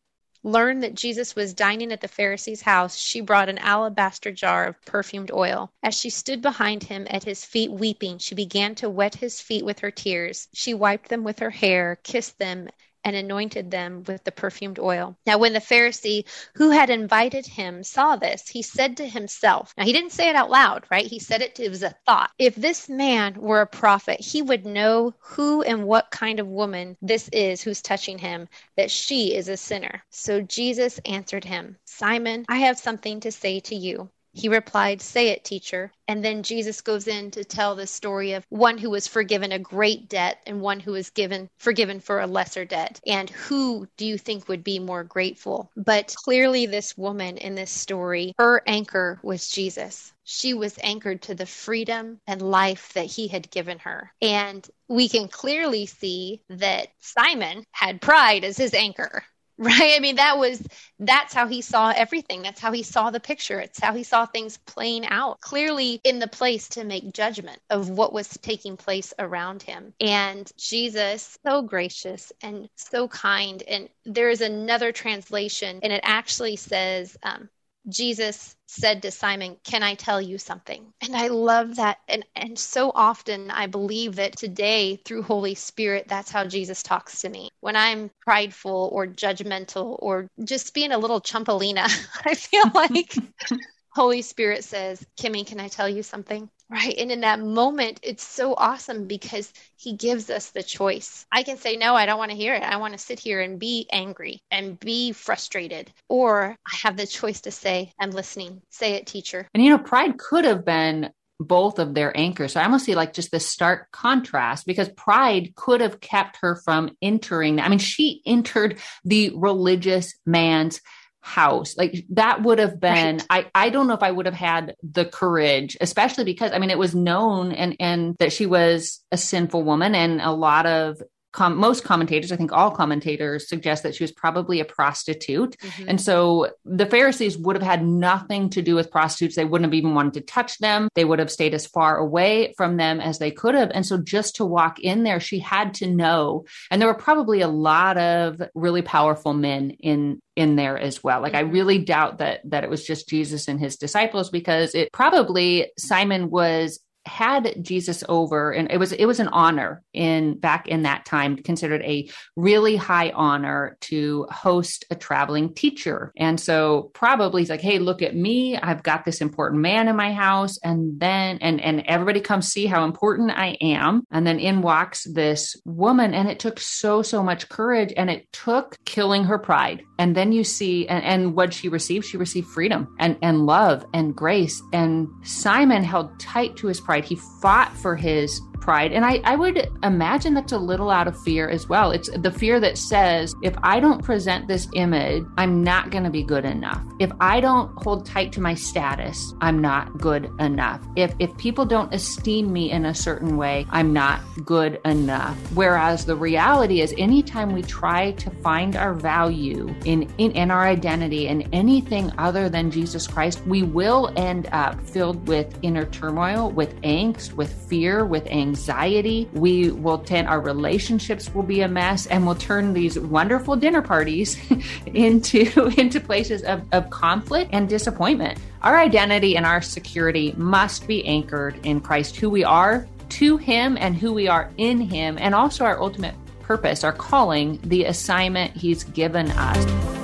learned 0.41 0.81
that 0.83 0.95
Jesus 0.95 1.35
was 1.35 1.53
dining 1.53 1.91
at 1.91 1.99
the 1.99 2.07
Pharisee's 2.07 2.61
house, 2.61 2.95
she 2.95 3.19
brought 3.19 3.49
an 3.49 3.57
alabaster 3.57 4.31
jar 4.31 4.65
of 4.65 4.81
perfumed 4.85 5.31
oil. 5.31 5.73
As 5.83 5.95
she 5.99 6.09
stood 6.09 6.41
behind 6.41 6.83
him 6.83 7.07
at 7.09 7.25
his 7.25 7.43
feet 7.43 7.73
weeping, 7.73 8.19
she 8.19 8.35
began 8.35 8.73
to 8.75 8.89
wet 8.89 9.15
his 9.15 9.41
feet 9.41 9.65
with 9.65 9.79
her 9.79 9.91
tears. 9.91 10.47
She 10.53 10.73
wiped 10.73 11.09
them 11.09 11.25
with 11.25 11.39
her 11.39 11.49
hair, 11.49 11.99
kissed 12.03 12.39
them, 12.39 12.69
and 13.05 13.15
anointed 13.15 13.71
them 13.71 14.03
with 14.07 14.23
the 14.23 14.31
perfumed 14.31 14.79
oil. 14.79 15.15
Now, 15.25 15.37
when 15.37 15.53
the 15.53 15.59
Pharisee 15.59 16.25
who 16.55 16.71
had 16.71 16.89
invited 16.89 17.45
him 17.45 17.83
saw 17.83 18.15
this, 18.15 18.49
he 18.49 18.63
said 18.63 18.97
to 18.97 19.07
himself, 19.07 19.73
now 19.77 19.85
he 19.85 19.93
didn't 19.93 20.11
say 20.11 20.27
it 20.27 20.35
out 20.35 20.49
loud, 20.49 20.85
right? 20.89 21.05
He 21.05 21.19
said 21.19 21.41
it, 21.41 21.59
it 21.59 21.69
was 21.69 21.83
a 21.83 21.95
thought. 22.05 22.31
If 22.39 22.55
this 22.55 22.89
man 22.89 23.35
were 23.39 23.61
a 23.61 23.67
prophet, 23.67 24.19
he 24.19 24.41
would 24.41 24.65
know 24.65 25.13
who 25.19 25.61
and 25.61 25.85
what 25.85 26.09
kind 26.11 26.39
of 26.39 26.47
woman 26.47 26.97
this 27.01 27.29
is 27.29 27.61
who's 27.61 27.81
touching 27.81 28.17
him, 28.17 28.47
that 28.75 28.89
she 28.89 29.35
is 29.35 29.47
a 29.47 29.57
sinner. 29.57 30.03
So 30.09 30.41
Jesus 30.41 30.99
answered 31.05 31.43
him, 31.43 31.77
Simon, 31.85 32.45
I 32.49 32.57
have 32.57 32.79
something 32.79 33.19
to 33.21 33.31
say 33.31 33.59
to 33.61 33.75
you. 33.75 34.09
He 34.37 34.49
replied, 34.49 35.01
Say 35.01 35.29
it, 35.29 35.45
teacher. 35.45 35.93
And 36.09 36.23
then 36.23 36.43
Jesus 36.43 36.81
goes 36.81 37.07
in 37.07 37.31
to 37.31 37.45
tell 37.45 37.73
the 37.73 37.87
story 37.87 38.33
of 38.33 38.45
one 38.49 38.77
who 38.77 38.89
was 38.89 39.07
forgiven 39.07 39.53
a 39.53 39.59
great 39.59 40.09
debt 40.09 40.41
and 40.45 40.59
one 40.59 40.81
who 40.81 40.91
was 40.91 41.09
given 41.09 41.49
forgiven 41.57 42.01
for 42.01 42.19
a 42.19 42.27
lesser 42.27 42.65
debt. 42.65 42.99
And 43.07 43.29
who 43.29 43.87
do 43.95 44.05
you 44.05 44.17
think 44.17 44.49
would 44.49 44.61
be 44.61 44.77
more 44.77 45.05
grateful? 45.05 45.71
But 45.77 46.13
clearly 46.17 46.65
this 46.65 46.97
woman 46.97 47.37
in 47.37 47.55
this 47.55 47.71
story, 47.71 48.33
her 48.37 48.61
anchor 48.67 49.21
was 49.23 49.47
Jesus. 49.47 50.11
She 50.25 50.53
was 50.53 50.77
anchored 50.83 51.21
to 51.23 51.35
the 51.35 51.45
freedom 51.45 52.19
and 52.27 52.41
life 52.41 52.91
that 52.93 53.05
he 53.05 53.29
had 53.29 53.49
given 53.51 53.79
her. 53.79 54.11
And 54.21 54.67
we 54.89 55.07
can 55.07 55.29
clearly 55.29 55.85
see 55.85 56.41
that 56.49 56.89
Simon 56.99 57.63
had 57.71 58.01
pride 58.01 58.43
as 58.43 58.57
his 58.57 58.73
anchor 58.73 59.23
right? 59.59 59.93
I 59.95 59.99
mean 59.99 60.17
that 60.17 60.37
was 60.37 60.61
that's 60.99 61.33
how 61.33 61.47
he 61.47 61.61
saw 61.61 61.93
everything. 61.95 62.41
That's 62.41 62.59
how 62.59 62.71
he 62.73 62.83
saw 62.83 63.09
the 63.09 63.19
picture. 63.19 63.59
It's 63.59 63.79
how 63.79 63.93
he 63.93 64.03
saw 64.03 64.25
things 64.25 64.57
playing 64.57 65.05
out 65.07 65.39
clearly 65.41 66.01
in 66.03 66.19
the 66.19 66.27
place 66.27 66.69
to 66.69 66.83
make 66.83 67.13
judgment 67.13 67.59
of 67.69 67.89
what 67.89 68.13
was 68.13 68.27
taking 68.41 68.75
place 68.77 69.13
around 69.17 69.63
him. 69.63 69.93
And 70.01 70.51
jesus 70.57 71.37
so 71.45 71.61
gracious 71.61 72.33
and 72.41 72.69
so 72.75 73.07
kind. 73.07 73.63
And 73.63 73.89
there 74.05 74.29
is 74.29 74.41
another 74.41 74.91
translation 74.91 75.79
and 75.83 75.93
it 75.93 76.01
actually 76.03 76.57
says 76.57 77.17
um, 77.23 77.49
Jesus 77.89 78.55
said 78.67 79.01
to 79.03 79.11
Simon, 79.11 79.57
Can 79.63 79.83
I 79.83 79.95
tell 79.95 80.21
you 80.21 80.37
something? 80.37 80.93
And 81.01 81.15
I 81.15 81.27
love 81.27 81.75
that. 81.75 81.97
And, 82.07 82.25
and 82.35 82.57
so 82.57 82.91
often 82.93 83.51
I 83.51 83.67
believe 83.67 84.15
that 84.15 84.37
today, 84.37 84.97
through 85.05 85.23
Holy 85.23 85.55
Spirit, 85.55 86.07
that's 86.07 86.31
how 86.31 86.45
Jesus 86.45 86.83
talks 86.83 87.21
to 87.21 87.29
me. 87.29 87.49
When 87.61 87.75
I'm 87.75 88.11
prideful 88.21 88.89
or 88.91 89.07
judgmental 89.07 89.97
or 89.99 90.27
just 90.43 90.73
being 90.73 90.91
a 90.91 90.97
little 90.97 91.21
chumpalina, 91.21 91.85
I 92.25 92.35
feel 92.35 92.69
like 92.73 93.15
Holy 93.95 94.21
Spirit 94.21 94.63
says, 94.63 95.05
Kimmy, 95.19 95.45
can 95.45 95.59
I 95.59 95.67
tell 95.67 95.87
you 95.87 96.03
something? 96.03 96.49
Right. 96.69 96.95
And 96.97 97.11
in 97.11 97.21
that 97.21 97.39
moment, 97.39 97.99
it's 98.01 98.23
so 98.23 98.55
awesome 98.55 99.05
because 99.05 99.53
he 99.77 99.93
gives 99.93 100.29
us 100.29 100.49
the 100.49 100.63
choice. 100.63 101.25
I 101.31 101.43
can 101.43 101.57
say, 101.57 101.75
no, 101.75 101.95
I 101.95 102.07
don't 102.07 102.17
want 102.17 102.31
to 102.31 102.37
hear 102.37 102.55
it. 102.55 102.63
I 102.63 102.77
want 102.77 102.93
to 102.93 102.99
sit 102.99 103.19
here 103.19 103.39
and 103.41 103.59
be 103.59 103.87
angry 103.91 104.41
and 104.49 104.79
be 104.79 105.11
frustrated. 105.11 105.91
Or 106.09 106.55
I 106.65 106.75
have 106.81 106.97
the 106.97 107.05
choice 107.05 107.41
to 107.41 107.51
say, 107.51 107.91
I'm 107.99 108.11
listening. 108.11 108.61
Say 108.71 108.93
it, 108.93 109.05
teacher. 109.05 109.47
And 109.53 109.63
you 109.63 109.69
know, 109.69 109.77
pride 109.77 110.17
could 110.17 110.45
have 110.45 110.65
been 110.65 111.11
both 111.39 111.79
of 111.79 111.93
their 111.93 112.15
anchors. 112.17 112.53
So 112.53 112.61
I 112.61 112.63
almost 112.63 112.85
see 112.85 112.95
like 112.95 113.13
just 113.13 113.31
this 113.31 113.47
stark 113.47 113.91
contrast 113.91 114.65
because 114.65 114.89
pride 114.89 115.53
could 115.55 115.81
have 115.81 115.99
kept 115.99 116.37
her 116.41 116.55
from 116.55 116.95
entering. 117.01 117.59
I 117.59 117.69
mean, 117.69 117.79
she 117.79 118.21
entered 118.25 118.79
the 119.03 119.31
religious 119.35 120.15
man's 120.25 120.81
house 121.25 121.75
like 121.75 122.05
that 122.11 122.43
would 122.43 122.59
have 122.59 122.79
been 122.79 123.17
right. 123.17 123.47
i 123.55 123.65
i 123.65 123.69
don't 123.71 123.87
know 123.87 123.95
if 123.95 124.03
i 124.03 124.11
would 124.11 124.27
have 124.27 124.35
had 124.35 124.75
the 124.83 125.05
courage 125.05 125.75
especially 125.81 126.23
because 126.23 126.51
i 126.51 126.59
mean 126.59 126.69
it 126.69 126.77
was 126.77 126.93
known 126.93 127.51
and 127.51 127.75
and 127.79 128.15
that 128.19 128.31
she 128.31 128.45
was 128.45 129.03
a 129.11 129.17
sinful 129.17 129.63
woman 129.63 129.95
and 129.95 130.21
a 130.21 130.31
lot 130.31 130.67
of 130.67 131.01
com- 131.35 131.57
most 131.57 131.83
commentators, 131.83 132.31
I 132.31 132.37
think 132.37 132.53
all 132.53 132.71
commentators 132.71 133.49
suggest 133.49 133.83
that 133.83 133.93
she 133.93 134.03
was 134.03 134.11
probably 134.11 134.61
a 134.61 134.65
prostitute. 134.65 135.57
Mm-hmm. 135.57 135.89
And 135.89 136.01
so 136.01 136.53
the 136.63 136.85
Pharisees 136.85 137.37
would 137.37 137.57
have 137.57 137.63
had 137.63 137.85
nothing 137.85 138.49
to 138.51 138.61
do 138.61 138.73
with 138.73 138.89
prostitutes. 138.89 139.35
They 139.35 139.43
wouldn't 139.43 139.67
have 139.67 139.73
even 139.73 139.93
wanted 139.93 140.13
to 140.13 140.21
touch 140.21 140.57
them. 140.59 140.87
They 140.95 141.03
would 141.03 141.19
have 141.19 141.29
stayed 141.29 141.53
as 141.53 141.67
far 141.67 141.97
away 141.97 142.53
from 142.55 142.77
them 142.77 143.01
as 143.01 143.19
they 143.19 143.31
could 143.31 143.53
have. 143.53 143.69
And 143.73 143.85
so 143.85 143.97
just 143.97 144.37
to 144.37 144.45
walk 144.45 144.79
in 144.79 145.03
there, 145.03 145.19
she 145.19 145.39
had 145.39 145.73
to 145.75 145.87
know. 145.87 146.45
And 146.71 146.81
there 146.81 146.87
were 146.87 146.93
probably 146.93 147.41
a 147.41 147.49
lot 147.49 147.97
of 147.97 148.41
really 148.55 148.81
powerful 148.81 149.33
men 149.33 149.71
in 149.71 150.21
in 150.35 150.57
there 150.57 150.77
as 150.77 151.03
well. 151.03 151.21
Like 151.21 151.33
I 151.33 151.43
mm-hmm. 151.43 151.53
really 151.53 151.79
doubt 151.79 152.19
that 152.19 152.41
that 152.49 152.63
it 152.63 152.69
was 152.69 152.85
just 152.85 153.09
Jesus 153.09 153.47
and 153.47 153.59
his 153.59 153.77
disciples 153.77 154.29
because 154.29 154.75
it 154.75 154.91
probably 154.91 155.71
Simon 155.77 156.29
was 156.29 156.79
had 157.05 157.55
Jesus 157.61 158.03
over 158.09 158.51
and 158.51 158.71
it 158.71 158.77
was 158.77 158.91
it 158.91 159.05
was 159.05 159.19
an 159.19 159.27
honor 159.27 159.83
in 159.93 160.37
back 160.39 160.67
in 160.67 160.83
that 160.83 161.05
time 161.05 161.37
considered 161.37 161.81
a 161.83 162.09
really 162.35 162.75
high 162.75 163.11
honor 163.11 163.77
to 163.81 164.25
host 164.31 164.85
a 164.89 164.95
traveling 164.95 165.53
teacher. 165.53 166.11
And 166.17 166.39
so 166.39 166.89
probably 166.93 167.43
he's 167.43 167.49
like, 167.49 167.61
"Hey, 167.61 167.79
look 167.79 168.01
at 168.01 168.15
me. 168.15 168.57
I've 168.57 168.83
got 168.83 169.05
this 169.05 169.21
important 169.21 169.61
man 169.61 169.87
in 169.87 169.95
my 169.95 170.13
house." 170.13 170.57
And 170.63 170.99
then 170.99 171.37
and 171.41 171.61
and 171.61 171.83
everybody 171.85 172.21
comes 172.21 172.47
see 172.47 172.65
how 172.65 172.83
important 172.85 173.31
I 173.31 173.57
am. 173.61 174.03
And 174.11 174.25
then 174.25 174.39
in 174.39 174.61
walks 174.61 175.03
this 175.03 175.55
woman 175.65 176.13
and 176.13 176.27
it 176.27 176.39
took 176.39 176.59
so 176.59 177.01
so 177.01 177.21
much 177.21 177.49
courage 177.49 177.93
and 177.95 178.09
it 178.09 178.31
took 178.33 178.77
killing 178.85 179.25
her 179.25 179.37
pride. 179.37 179.83
And 179.99 180.15
then 180.15 180.31
you 180.31 180.43
see 180.43 180.87
and, 180.87 181.03
and 181.03 181.35
what 181.35 181.53
she 181.53 181.69
received, 181.69 182.05
she 182.05 182.17
received 182.17 182.47
freedom 182.47 182.95
and 182.99 183.17
and 183.21 183.45
love 183.45 183.85
and 183.93 184.15
grace 184.15 184.61
and 184.73 185.07
Simon 185.23 185.83
held 185.83 186.19
tight 186.19 186.55
to 186.57 186.67
his 186.67 186.79
pride 186.79 186.94
pride. 186.95 187.05
He 187.05 187.15
fought 187.15 187.75
for 187.75 187.95
his 187.95 188.41
pride. 188.59 188.91
And 188.91 189.05
I, 189.05 189.21
I 189.23 189.35
would 189.35 189.69
imagine 189.83 190.33
that's 190.33 190.51
a 190.51 190.57
little 190.57 190.89
out 190.89 191.07
of 191.07 191.21
fear 191.21 191.49
as 191.49 191.69
well. 191.69 191.91
It's 191.91 192.09
the 192.09 192.31
fear 192.31 192.59
that 192.59 192.77
says, 192.77 193.35
if 193.43 193.55
I 193.63 193.79
don't 193.79 194.03
present 194.03 194.47
this 194.47 194.67
image, 194.73 195.25
I'm 195.37 195.63
not 195.63 195.91
going 195.91 196.03
to 196.03 196.09
be 196.09 196.23
good 196.23 196.45
enough. 196.45 196.83
If 196.99 197.11
I 197.19 197.39
don't 197.39 197.71
hold 197.83 198.05
tight 198.05 198.31
to 198.33 198.41
my 198.41 198.53
status, 198.53 199.33
I'm 199.41 199.59
not 199.59 199.97
good 199.97 200.31
enough. 200.39 200.81
If, 200.95 201.13
if 201.19 201.35
people 201.37 201.65
don't 201.65 201.93
esteem 201.93 202.51
me 202.51 202.71
in 202.71 202.85
a 202.85 202.95
certain 202.95 203.37
way, 203.37 203.65
I'm 203.69 203.93
not 203.93 204.21
good 204.43 204.79
enough. 204.85 205.37
Whereas 205.53 206.05
the 206.05 206.15
reality 206.15 206.81
is, 206.81 206.93
anytime 206.97 207.53
we 207.53 207.61
try 207.61 208.11
to 208.11 208.29
find 208.29 208.75
our 208.75 208.93
value 208.93 209.73
in, 209.85 210.03
in, 210.17 210.31
in 210.31 210.51
our 210.51 210.65
identity 210.65 211.27
in 211.27 211.41
anything 211.53 212.11
other 212.17 212.49
than 212.49 212.71
Jesus 212.71 213.07
Christ, 213.07 213.45
we 213.45 213.63
will 213.63 214.11
end 214.15 214.47
up 214.51 214.79
filled 214.81 215.27
with 215.27 215.57
inner 215.61 215.85
turmoil, 215.85 216.51
with 216.51 216.75
angst, 216.81 217.33
with 217.33 217.53
fear, 217.69 218.05
with 218.05 218.25
anxiety 218.27 218.44
anxiety. 218.45 219.27
We 219.33 219.71
will 219.71 219.99
tend, 219.99 220.27
our 220.27 220.39
relationships 220.39 221.33
will 221.33 221.43
be 221.43 221.61
a 221.61 221.67
mess 221.67 222.05
and 222.05 222.25
we'll 222.25 222.35
turn 222.35 222.73
these 222.73 222.99
wonderful 222.99 223.55
dinner 223.55 223.81
parties 223.81 224.37
into, 224.85 225.67
into 225.77 225.99
places 225.99 226.43
of, 226.43 226.61
of 226.71 226.89
conflict 226.89 227.49
and 227.53 227.67
disappointment. 227.67 228.39
Our 228.61 228.77
identity 228.77 229.35
and 229.37 229.45
our 229.45 229.61
security 229.61 230.33
must 230.37 230.87
be 230.87 231.05
anchored 231.05 231.65
in 231.65 231.81
Christ, 231.81 232.15
who 232.17 232.29
we 232.29 232.43
are 232.43 232.87
to 233.09 233.37
Him 233.37 233.77
and 233.79 233.95
who 233.95 234.13
we 234.13 234.27
are 234.27 234.49
in 234.57 234.79
Him, 234.79 235.17
and 235.19 235.35
also 235.35 235.65
our 235.65 235.79
ultimate 235.79 236.15
purpose, 236.41 236.83
our 236.83 236.93
calling, 236.93 237.59
the 237.63 237.85
assignment 237.85 238.55
He's 238.55 238.83
given 238.83 239.31
us. 239.31 239.94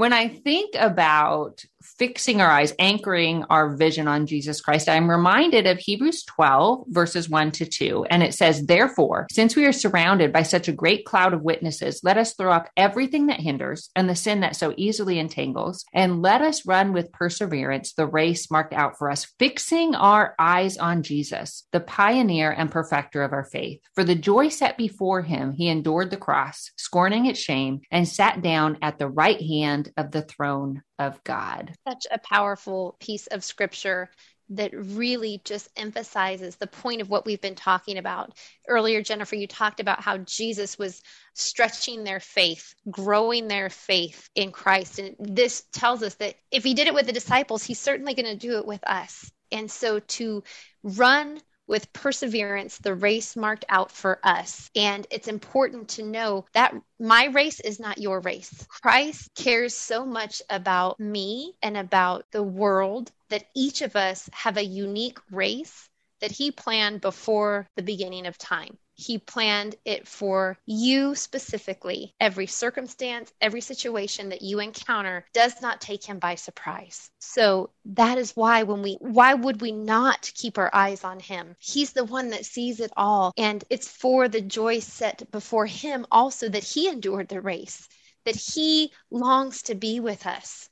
When 0.00 0.14
I 0.14 0.28
think 0.28 0.76
about 0.76 1.62
fixing 1.82 2.40
our 2.40 2.50
eyes, 2.50 2.72
anchoring 2.78 3.44
our 3.50 3.76
vision 3.76 4.08
on 4.08 4.26
Jesus 4.26 4.60
Christ, 4.60 4.88
I'm 4.88 5.10
reminded 5.10 5.66
of 5.66 5.78
Hebrews 5.78 6.24
12, 6.24 6.84
verses 6.88 7.28
1 7.28 7.50
to 7.52 7.66
2. 7.66 8.06
And 8.10 8.22
it 8.22 8.34
says, 8.34 8.66
Therefore, 8.66 9.26
since 9.30 9.56
we 9.56 9.66
are 9.66 9.72
surrounded 9.72 10.32
by 10.32 10.42
such 10.42 10.68
a 10.68 10.72
great 10.72 11.04
cloud 11.04 11.34
of 11.34 11.42
witnesses, 11.42 12.00
let 12.02 12.18
us 12.18 12.34
throw 12.34 12.52
up 12.52 12.68
everything 12.76 13.26
that 13.26 13.40
hinders 13.40 13.90
and 13.96 14.08
the 14.08 14.16
sin 14.16 14.40
that 14.40 14.56
so 14.56 14.74
easily 14.76 15.18
entangles, 15.18 15.84
and 15.92 16.22
let 16.22 16.42
us 16.42 16.66
run 16.66 16.92
with 16.92 17.12
perseverance 17.12 17.92
the 17.92 18.06
race 18.06 18.50
marked 18.50 18.72
out 18.72 18.98
for 18.98 19.10
us, 19.10 19.26
fixing 19.38 19.94
our 19.94 20.34
eyes 20.38 20.76
on 20.76 21.02
Jesus, 21.02 21.66
the 21.72 21.80
pioneer 21.80 22.50
and 22.50 22.70
perfecter 22.70 23.22
of 23.22 23.32
our 23.32 23.44
faith. 23.44 23.80
For 23.94 24.04
the 24.04 24.14
joy 24.14 24.48
set 24.48 24.76
before 24.76 25.22
him, 25.22 25.52
he 25.52 25.68
endured 25.68 26.10
the 26.10 26.16
cross, 26.16 26.70
scorning 26.76 27.26
its 27.26 27.40
shame, 27.40 27.80
and 27.90 28.06
sat 28.06 28.42
down 28.42 28.78
at 28.82 28.98
the 28.98 29.08
right 29.08 29.40
hand 29.40 29.92
of 29.96 30.10
the 30.10 30.22
throne 30.22 30.82
of 30.98 31.22
God. 31.24 31.69
Such 31.86 32.06
a 32.10 32.18
powerful 32.18 32.96
piece 33.00 33.26
of 33.28 33.44
scripture 33.44 34.10
that 34.50 34.72
really 34.74 35.40
just 35.44 35.68
emphasizes 35.76 36.56
the 36.56 36.66
point 36.66 37.00
of 37.00 37.08
what 37.08 37.24
we've 37.24 37.40
been 37.40 37.54
talking 37.54 37.98
about. 37.98 38.34
Earlier, 38.66 39.00
Jennifer, 39.00 39.36
you 39.36 39.46
talked 39.46 39.78
about 39.78 40.02
how 40.02 40.18
Jesus 40.18 40.76
was 40.78 41.02
stretching 41.34 42.02
their 42.02 42.18
faith, 42.18 42.74
growing 42.90 43.46
their 43.46 43.70
faith 43.70 44.28
in 44.34 44.50
Christ. 44.50 44.98
And 44.98 45.14
this 45.20 45.62
tells 45.72 46.02
us 46.02 46.16
that 46.16 46.34
if 46.50 46.64
he 46.64 46.74
did 46.74 46.88
it 46.88 46.94
with 46.94 47.06
the 47.06 47.12
disciples, 47.12 47.62
he's 47.62 47.78
certainly 47.78 48.14
going 48.14 48.26
to 48.26 48.36
do 48.36 48.58
it 48.58 48.66
with 48.66 48.82
us. 48.84 49.30
And 49.52 49.70
so 49.70 50.00
to 50.00 50.42
run 50.82 51.40
with 51.70 51.92
perseverance 51.92 52.78
the 52.78 52.94
race 52.94 53.36
marked 53.36 53.64
out 53.68 53.92
for 53.92 54.18
us. 54.24 54.68
And 54.74 55.06
it's 55.10 55.28
important 55.28 55.88
to 55.90 56.02
know 56.02 56.44
that 56.52 56.74
my 56.98 57.26
race 57.26 57.60
is 57.60 57.78
not 57.78 57.98
your 57.98 58.18
race. 58.20 58.66
Christ 58.68 59.30
cares 59.36 59.72
so 59.72 60.04
much 60.04 60.42
about 60.50 60.98
me 60.98 61.54
and 61.62 61.76
about 61.76 62.24
the 62.32 62.42
world 62.42 63.12
that 63.28 63.44
each 63.54 63.82
of 63.82 63.94
us 63.94 64.28
have 64.32 64.56
a 64.56 64.64
unique 64.64 65.18
race 65.30 65.88
that 66.20 66.32
he 66.32 66.50
planned 66.50 67.00
before 67.00 67.68
the 67.76 67.82
beginning 67.82 68.26
of 68.26 68.36
time. 68.36 68.76
He 69.00 69.16
planned 69.16 69.76
it 69.86 70.06
for 70.06 70.58
you 70.66 71.14
specifically. 71.14 72.14
Every 72.20 72.46
circumstance, 72.46 73.32
every 73.40 73.62
situation 73.62 74.28
that 74.28 74.42
you 74.42 74.60
encounter 74.60 75.24
does 75.32 75.62
not 75.62 75.80
take 75.80 76.04
him 76.04 76.18
by 76.18 76.34
surprise. 76.34 77.10
So 77.18 77.70
that 77.86 78.18
is 78.18 78.36
why 78.36 78.62
when 78.64 78.82
we 78.82 78.98
why 79.00 79.32
would 79.32 79.62
we 79.62 79.72
not 79.72 80.30
keep 80.34 80.58
our 80.58 80.70
eyes 80.74 81.02
on 81.02 81.18
him? 81.18 81.56
He's 81.58 81.94
the 81.94 82.04
one 82.04 82.28
that 82.28 82.44
sees 82.44 82.78
it 82.78 82.92
all 82.94 83.32
and 83.38 83.64
it's 83.70 83.88
for 83.88 84.28
the 84.28 84.42
joy 84.42 84.80
set 84.80 85.30
before 85.30 85.64
him 85.64 86.06
also 86.10 86.50
that 86.50 86.64
he 86.64 86.86
endured 86.86 87.28
the 87.28 87.40
race, 87.40 87.88
that 88.26 88.36
he 88.36 88.92
longs 89.10 89.62
to 89.62 89.74
be 89.74 89.98
with 90.00 90.26
us. 90.26 90.68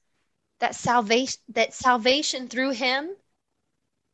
That 0.59 0.75
salvation 0.75 1.41
that 1.49 1.73
salvation 1.73 2.49
through 2.49 2.73
him 2.73 3.09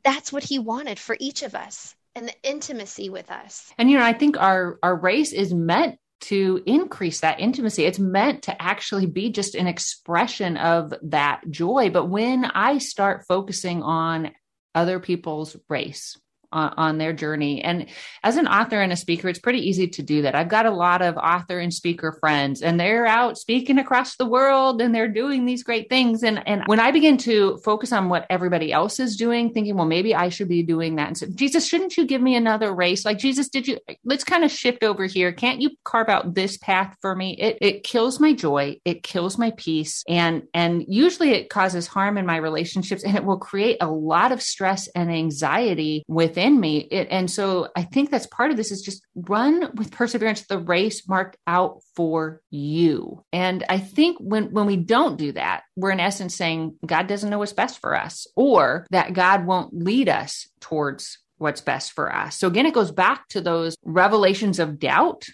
that's 0.05 0.31
what 0.31 0.45
he 0.45 0.57
wanted 0.57 0.99
for 0.99 1.17
each 1.19 1.43
of 1.43 1.53
us 1.53 1.94
and 2.15 2.27
the 2.27 2.35
intimacy 2.43 3.09
with 3.09 3.29
us. 3.29 3.71
And 3.77 3.89
you 3.91 3.97
know, 3.97 4.05
I 4.05 4.13
think 4.13 4.37
our 4.37 4.79
our 4.81 4.95
race 4.95 5.33
is 5.33 5.53
meant 5.53 5.99
to 6.21 6.63
increase 6.65 7.19
that 7.19 7.39
intimacy. 7.39 7.85
It's 7.85 7.99
meant 7.99 8.43
to 8.43 8.61
actually 8.61 9.05
be 9.05 9.29
just 9.29 9.53
an 9.53 9.67
expression 9.67 10.57
of 10.57 10.93
that 11.03 11.41
joy. 11.49 11.89
But 11.89 12.05
when 12.05 12.45
I 12.45 12.79
start 12.79 13.25
focusing 13.27 13.83
on 13.83 14.31
other 14.73 14.99
people's 14.99 15.55
race, 15.69 16.17
on, 16.55 16.97
their 16.97 17.13
journey. 17.13 17.61
And 17.61 17.87
as 18.23 18.37
an 18.37 18.47
author 18.47 18.81
and 18.81 18.93
a 18.93 18.95
speaker, 18.95 19.27
it's 19.27 19.39
pretty 19.39 19.67
easy 19.67 19.87
to 19.87 20.01
do 20.01 20.21
that. 20.21 20.35
I've 20.35 20.49
got 20.49 20.65
a 20.65 20.71
lot 20.71 21.01
of 21.01 21.17
author 21.17 21.59
and 21.59 21.73
speaker 21.73 22.17
friends, 22.19 22.61
and 22.61 22.79
they're 22.79 23.05
out 23.05 23.37
speaking 23.37 23.77
across 23.77 24.15
the 24.15 24.25
world 24.25 24.81
and 24.81 24.95
they're 24.95 25.09
doing 25.09 25.45
these 25.45 25.63
great 25.63 25.89
things. 25.89 26.23
And, 26.23 26.45
and 26.47 26.63
when 26.67 26.79
I 26.79 26.91
begin 26.91 27.17
to 27.17 27.57
focus 27.57 27.91
on 27.91 28.09
what 28.09 28.25
everybody 28.29 28.71
else 28.71 28.99
is 28.99 29.17
doing, 29.17 29.51
thinking, 29.51 29.75
well, 29.75 29.85
maybe 29.85 30.15
I 30.15 30.29
should 30.29 30.47
be 30.47 30.63
doing 30.63 30.95
that. 30.95 31.07
And 31.07 31.17
so, 31.17 31.27
Jesus, 31.27 31.67
shouldn't 31.67 31.97
you 31.97 32.05
give 32.05 32.21
me 32.21 32.35
another 32.35 32.73
race? 32.73 33.03
Like, 33.03 33.17
Jesus, 33.17 33.49
did 33.49 33.67
you, 33.67 33.79
let's 34.05 34.23
kind 34.23 34.43
of 34.43 34.51
shift 34.51 34.83
over 34.83 35.05
here. 35.05 35.31
Can't 35.33 35.61
you 35.61 35.71
carve 35.83 36.09
out 36.09 36.35
this 36.35 36.57
path 36.57 36.95
for 37.01 37.15
me? 37.15 37.35
It, 37.37 37.57
it 37.61 37.83
kills 37.83 38.19
my 38.19 38.33
joy. 38.33 38.77
It 38.85 39.03
kills 39.03 39.37
my 39.37 39.51
peace. 39.57 40.03
And, 40.07 40.43
and 40.53 40.85
usually 40.87 41.31
it 41.31 41.49
causes 41.49 41.87
harm 41.87 42.17
in 42.17 42.25
my 42.25 42.37
relationships 42.37 43.03
and 43.03 43.15
it 43.15 43.25
will 43.25 43.37
create 43.37 43.77
a 43.81 43.89
lot 43.89 44.31
of 44.31 44.41
stress 44.41 44.87
and 44.89 45.11
anxiety 45.11 46.03
within 46.07 46.44
in 46.45 46.59
me. 46.59 46.77
It, 46.77 47.07
and 47.09 47.29
so 47.29 47.69
I 47.75 47.81
think 47.81 48.11
that's 48.11 48.27
part 48.27 48.51
of 48.51 48.57
this 48.57 48.71
is 48.71 48.81
just 48.81 49.03
run 49.15 49.71
with 49.75 49.91
perseverance 49.91 50.45
the 50.45 50.59
race 50.59 51.07
marked 51.07 51.37
out 51.47 51.81
for 51.95 52.41
you. 52.51 53.23
And 53.33 53.63
I 53.67 53.79
think 53.79 54.17
when 54.19 54.51
when 54.51 54.67
we 54.67 54.77
don't 54.77 55.17
do 55.17 55.31
that, 55.31 55.63
we're 55.75 55.91
in 55.91 55.99
essence 55.99 56.35
saying 56.35 56.77
God 56.85 57.07
doesn't 57.07 57.29
know 57.29 57.39
what's 57.39 57.53
best 57.53 57.81
for 57.81 57.95
us 57.95 58.27
or 58.35 58.85
that 58.91 59.13
God 59.13 59.47
won't 59.47 59.73
lead 59.73 60.07
us 60.07 60.47
towards 60.59 61.17
what's 61.37 61.61
best 61.61 61.93
for 61.93 62.13
us. 62.15 62.37
So 62.37 62.47
again 62.47 62.67
it 62.67 62.75
goes 62.75 62.91
back 62.91 63.27
to 63.29 63.41
those 63.41 63.75
revelations 63.83 64.59
of 64.59 64.79
doubt 64.79 65.25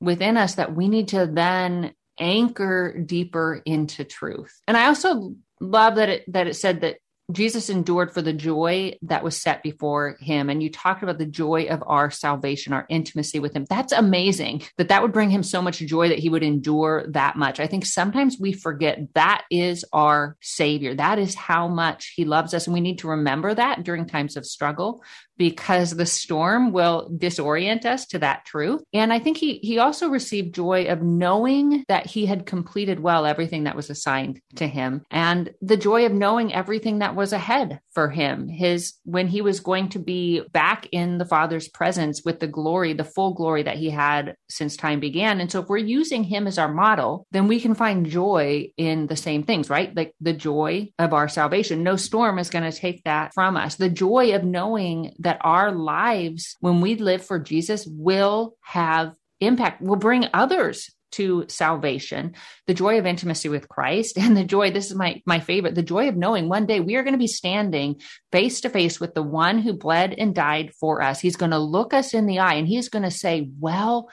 within 0.00 0.36
us 0.36 0.56
that 0.56 0.74
we 0.74 0.88
need 0.88 1.08
to 1.08 1.26
then 1.26 1.94
anchor 2.18 2.98
deeper 2.98 3.62
into 3.64 4.04
truth. 4.04 4.60
And 4.66 4.76
I 4.76 4.86
also 4.86 5.34
love 5.60 5.94
that 5.94 6.08
it 6.08 6.32
that 6.32 6.48
it 6.48 6.54
said 6.54 6.80
that 6.80 6.96
Jesus 7.32 7.68
endured 7.70 8.12
for 8.12 8.22
the 8.22 8.32
joy 8.32 8.96
that 9.02 9.24
was 9.24 9.36
set 9.36 9.62
before 9.62 10.16
him. 10.20 10.48
And 10.48 10.62
you 10.62 10.70
talked 10.70 11.02
about 11.02 11.18
the 11.18 11.26
joy 11.26 11.66
of 11.68 11.82
our 11.84 12.08
salvation, 12.10 12.72
our 12.72 12.86
intimacy 12.88 13.40
with 13.40 13.52
him. 13.54 13.66
That's 13.68 13.92
amazing 13.92 14.62
that 14.76 14.88
that 14.88 15.02
would 15.02 15.12
bring 15.12 15.30
him 15.30 15.42
so 15.42 15.60
much 15.60 15.78
joy 15.78 16.08
that 16.08 16.20
he 16.20 16.28
would 16.28 16.44
endure 16.44 17.04
that 17.08 17.36
much. 17.36 17.58
I 17.58 17.66
think 17.66 17.84
sometimes 17.84 18.38
we 18.38 18.52
forget 18.52 19.00
that 19.14 19.44
is 19.50 19.84
our 19.92 20.36
savior. 20.40 20.94
That 20.94 21.18
is 21.18 21.34
how 21.34 21.66
much 21.66 22.12
he 22.14 22.24
loves 22.24 22.54
us. 22.54 22.66
And 22.66 22.74
we 22.74 22.80
need 22.80 22.98
to 22.98 23.08
remember 23.08 23.52
that 23.52 23.82
during 23.82 24.06
times 24.06 24.36
of 24.36 24.46
struggle 24.46 25.02
because 25.36 25.92
the 25.92 26.06
storm 26.06 26.72
will 26.72 27.10
disorient 27.16 27.84
us 27.84 28.06
to 28.06 28.18
that 28.18 28.44
truth. 28.44 28.82
And 28.92 29.12
I 29.12 29.18
think 29.18 29.36
he 29.36 29.58
he 29.58 29.78
also 29.78 30.08
received 30.08 30.54
joy 30.54 30.86
of 30.86 31.02
knowing 31.02 31.84
that 31.88 32.06
he 32.06 32.26
had 32.26 32.46
completed 32.46 33.00
well 33.00 33.26
everything 33.26 33.64
that 33.64 33.76
was 33.76 33.90
assigned 33.90 34.40
to 34.56 34.66
him 34.66 35.02
and 35.10 35.52
the 35.60 35.76
joy 35.76 36.06
of 36.06 36.12
knowing 36.12 36.54
everything 36.54 37.00
that 37.00 37.14
was 37.14 37.32
ahead 37.32 37.80
for 37.92 38.10
him. 38.10 38.48
His 38.48 38.94
when 39.04 39.28
he 39.28 39.40
was 39.40 39.60
going 39.60 39.88
to 39.90 39.98
be 39.98 40.42
back 40.52 40.88
in 40.92 41.18
the 41.18 41.24
Father's 41.24 41.68
presence 41.68 42.22
with 42.24 42.40
the 42.40 42.46
glory, 42.46 42.92
the 42.92 43.04
full 43.04 43.34
glory 43.34 43.62
that 43.62 43.76
he 43.76 43.90
had 43.90 44.36
since 44.48 44.76
time 44.76 45.00
began. 45.00 45.40
And 45.40 45.50
so 45.50 45.60
if 45.60 45.68
we're 45.68 45.78
using 45.78 46.24
him 46.24 46.46
as 46.46 46.58
our 46.58 46.72
model, 46.72 47.26
then 47.30 47.48
we 47.48 47.60
can 47.60 47.74
find 47.74 48.06
joy 48.06 48.70
in 48.76 49.06
the 49.06 49.16
same 49.16 49.42
things, 49.42 49.70
right? 49.70 49.94
Like 49.96 50.14
the 50.20 50.32
joy 50.32 50.90
of 50.98 51.12
our 51.12 51.28
salvation. 51.28 51.82
No 51.82 51.96
storm 51.96 52.38
is 52.38 52.50
going 52.50 52.70
to 52.70 52.76
take 52.76 53.04
that 53.04 53.32
from 53.34 53.56
us. 53.56 53.76
The 53.76 53.90
joy 53.90 54.34
of 54.34 54.44
knowing 54.44 55.14
that 55.26 55.40
our 55.40 55.72
lives 55.72 56.56
when 56.60 56.80
we 56.80 56.94
live 56.94 57.24
for 57.24 57.40
Jesus 57.40 57.84
will 57.84 58.56
have 58.60 59.12
impact 59.40 59.82
will 59.82 59.96
bring 59.96 60.28
others 60.32 60.88
to 61.10 61.46
salvation. 61.48 62.34
The 62.68 62.74
joy 62.74 63.00
of 63.00 63.06
intimacy 63.06 63.48
with 63.48 63.68
christ 63.68 64.18
and 64.18 64.36
the 64.36 64.44
joy 64.44 64.70
this 64.70 64.86
is 64.86 64.94
my 64.94 65.20
my 65.26 65.40
favorite 65.40 65.74
the 65.74 65.82
joy 65.82 66.08
of 66.08 66.16
knowing 66.16 66.48
one 66.48 66.66
day 66.66 66.78
we 66.78 66.94
are 66.94 67.02
going 67.02 67.14
to 67.14 67.18
be 67.18 67.26
standing 67.26 68.00
face 68.30 68.60
to 68.60 68.70
face 68.70 69.00
with 69.00 69.14
the 69.14 69.22
one 69.22 69.58
who 69.58 69.72
bled 69.72 70.14
and 70.16 70.32
died 70.32 70.72
for 70.78 71.02
us. 71.02 71.18
He's 71.18 71.36
going 71.36 71.50
to 71.50 71.58
look 71.58 71.92
us 71.92 72.14
in 72.14 72.26
the 72.26 72.38
eye 72.38 72.54
and 72.54 72.68
he's 72.68 72.88
going 72.88 73.04
to 73.04 73.10
say 73.10 73.50
well 73.58 74.08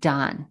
done 0.00 0.46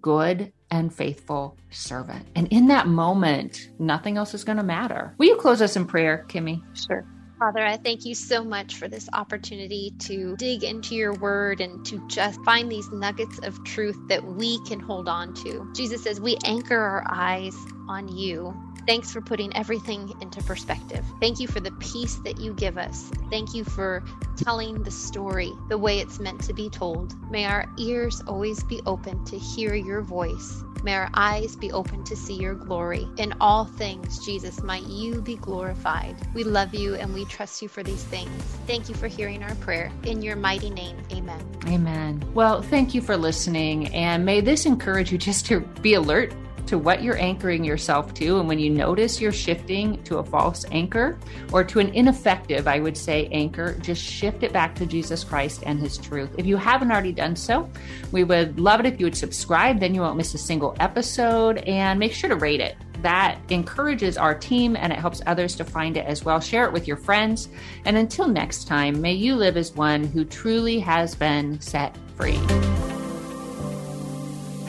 good 0.00 0.52
and 0.70 0.94
faithful 0.94 1.56
servant. 1.70 2.24
And 2.36 2.46
in 2.52 2.68
that 2.68 2.86
moment 2.86 3.68
nothing 3.80 4.16
else 4.16 4.32
is 4.32 4.44
going 4.44 4.58
to 4.58 4.62
matter. 4.62 5.16
Will 5.18 5.26
you 5.26 5.36
close 5.38 5.60
us 5.60 5.74
in 5.74 5.86
prayer 5.86 6.24
kimmy? 6.28 6.62
Sure 6.76 7.04
Father, 7.38 7.64
I 7.64 7.76
thank 7.76 8.04
you 8.06 8.16
so 8.16 8.44
much 8.44 8.76
for 8.76 8.88
this 8.88 9.08
opportunity 9.12 9.94
to 10.00 10.36
dig 10.38 10.64
into 10.64 10.96
your 10.96 11.14
word 11.14 11.60
and 11.60 11.84
to 11.86 12.02
just 12.08 12.40
find 12.44 12.70
these 12.72 12.90
nuggets 12.92 13.38
of 13.44 13.62
truth 13.64 13.98
that 14.08 14.24
we 14.24 14.58
can 14.60 14.80
hold 14.80 15.08
on 15.08 15.34
to. 15.34 15.68
Jesus 15.76 16.02
says 16.02 16.20
we 16.20 16.38
anchor 16.44 16.78
our 16.80 17.04
eyes 17.10 17.56
on 17.88 18.08
you. 18.08 18.58
Thanks 18.88 19.12
for 19.12 19.20
putting 19.20 19.54
everything 19.54 20.14
into 20.22 20.42
perspective. 20.42 21.04
Thank 21.20 21.38
you 21.38 21.46
for 21.46 21.60
the 21.60 21.72
peace 21.72 22.16
that 22.24 22.40
you 22.40 22.54
give 22.54 22.78
us. 22.78 23.10
Thank 23.30 23.54
you 23.54 23.62
for 23.62 24.02
telling 24.36 24.82
the 24.82 24.90
story 24.90 25.52
the 25.68 25.76
way 25.76 25.98
it's 25.98 26.18
meant 26.18 26.42
to 26.44 26.54
be 26.54 26.70
told. 26.70 27.14
May 27.30 27.44
our 27.44 27.66
ears 27.76 28.22
always 28.26 28.64
be 28.64 28.80
open 28.86 29.22
to 29.26 29.38
hear 29.38 29.74
your 29.74 30.00
voice 30.00 30.64
May 30.84 30.94
our 30.94 31.10
eyes 31.14 31.56
be 31.56 31.72
open 31.72 32.04
to 32.04 32.16
see 32.16 32.34
your 32.34 32.54
glory. 32.54 33.08
In 33.16 33.34
all 33.40 33.64
things, 33.64 34.24
Jesus, 34.24 34.62
might 34.62 34.84
you 34.84 35.20
be 35.20 35.36
glorified. 35.36 36.16
We 36.34 36.44
love 36.44 36.74
you 36.74 36.94
and 36.94 37.12
we 37.12 37.24
trust 37.24 37.62
you 37.62 37.68
for 37.68 37.82
these 37.82 38.02
things. 38.04 38.30
Thank 38.66 38.88
you 38.88 38.94
for 38.94 39.08
hearing 39.08 39.42
our 39.42 39.54
prayer. 39.56 39.90
In 40.04 40.22
your 40.22 40.36
mighty 40.36 40.70
name, 40.70 40.96
amen. 41.12 41.40
Amen. 41.66 42.22
Well, 42.34 42.62
thank 42.62 42.94
you 42.94 43.00
for 43.00 43.16
listening. 43.16 43.88
And 43.88 44.24
may 44.24 44.40
this 44.40 44.66
encourage 44.66 45.10
you 45.10 45.18
just 45.18 45.46
to 45.46 45.60
be 45.60 45.94
alert 45.94 46.32
to 46.68 46.78
what 46.78 47.02
you're 47.02 47.18
anchoring 47.18 47.64
yourself 47.64 48.14
to. 48.14 48.38
And 48.38 48.48
when 48.48 48.58
you 48.58 48.70
notice 48.70 49.20
you're 49.20 49.32
shifting 49.32 50.02
to 50.04 50.18
a 50.18 50.24
false 50.24 50.64
anchor 50.70 51.18
or 51.52 51.64
to 51.64 51.80
an 51.80 51.88
ineffective, 51.94 52.68
I 52.68 52.78
would 52.78 52.96
say, 52.96 53.28
anchor, 53.32 53.74
just 53.80 54.02
shift 54.02 54.42
it 54.42 54.52
back 54.52 54.74
to 54.76 54.86
Jesus 54.86 55.24
Christ 55.24 55.62
and 55.66 55.80
his 55.80 55.98
truth. 55.98 56.30
If 56.38 56.46
you 56.46 56.56
haven't 56.56 56.92
already 56.92 57.12
done 57.12 57.36
so, 57.36 57.68
we 58.12 58.24
would 58.24 58.60
love 58.60 58.80
it 58.80 58.86
if 58.86 59.00
you 59.00 59.06
would 59.06 59.16
subscribe. 59.16 59.80
Then 59.80 59.94
you 59.94 60.02
won't 60.02 60.16
miss 60.16 60.34
a 60.34 60.38
single 60.38 60.76
episode 60.78 61.58
and 61.58 61.98
make 61.98 62.12
sure 62.12 62.28
to 62.28 62.36
rate 62.36 62.60
it 62.60 62.76
that 63.02 63.38
encourages 63.48 64.16
our 64.16 64.34
team 64.34 64.76
and 64.76 64.92
it 64.92 64.98
helps 64.98 65.22
others 65.26 65.54
to 65.56 65.64
find 65.64 65.96
it 65.96 66.04
as 66.06 66.24
well. 66.24 66.40
Share 66.40 66.64
it 66.64 66.72
with 66.72 66.88
your 66.88 66.96
friends. 66.96 67.48
And 67.84 67.96
until 67.96 68.28
next 68.28 68.66
time, 68.66 69.00
may 69.00 69.12
you 69.12 69.36
live 69.36 69.56
as 69.56 69.72
one 69.72 70.04
who 70.04 70.24
truly 70.24 70.80
has 70.80 71.14
been 71.14 71.60
set 71.60 71.96
free. 72.16 72.38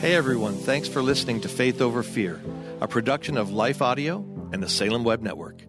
Hey 0.00 0.14
everyone, 0.14 0.56
thanks 0.56 0.88
for 0.88 1.02
listening 1.02 1.42
to 1.42 1.48
Faith 1.50 1.82
Over 1.82 2.02
Fear, 2.02 2.40
a 2.80 2.88
production 2.88 3.36
of 3.36 3.52
Life 3.52 3.82
Audio 3.82 4.24
and 4.50 4.62
the 4.62 4.68
Salem 4.68 5.04
Web 5.04 5.20
Network. 5.20 5.62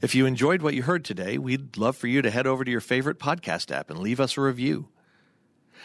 If 0.00 0.14
you 0.14 0.24
enjoyed 0.24 0.62
what 0.62 0.72
you 0.72 0.82
heard 0.82 1.04
today, 1.04 1.36
we'd 1.36 1.76
love 1.76 1.94
for 1.94 2.06
you 2.06 2.22
to 2.22 2.30
head 2.30 2.46
over 2.46 2.64
to 2.64 2.70
your 2.70 2.80
favorite 2.80 3.18
podcast 3.18 3.70
app 3.70 3.90
and 3.90 3.98
leave 3.98 4.18
us 4.18 4.38
a 4.38 4.40
review. 4.40 4.88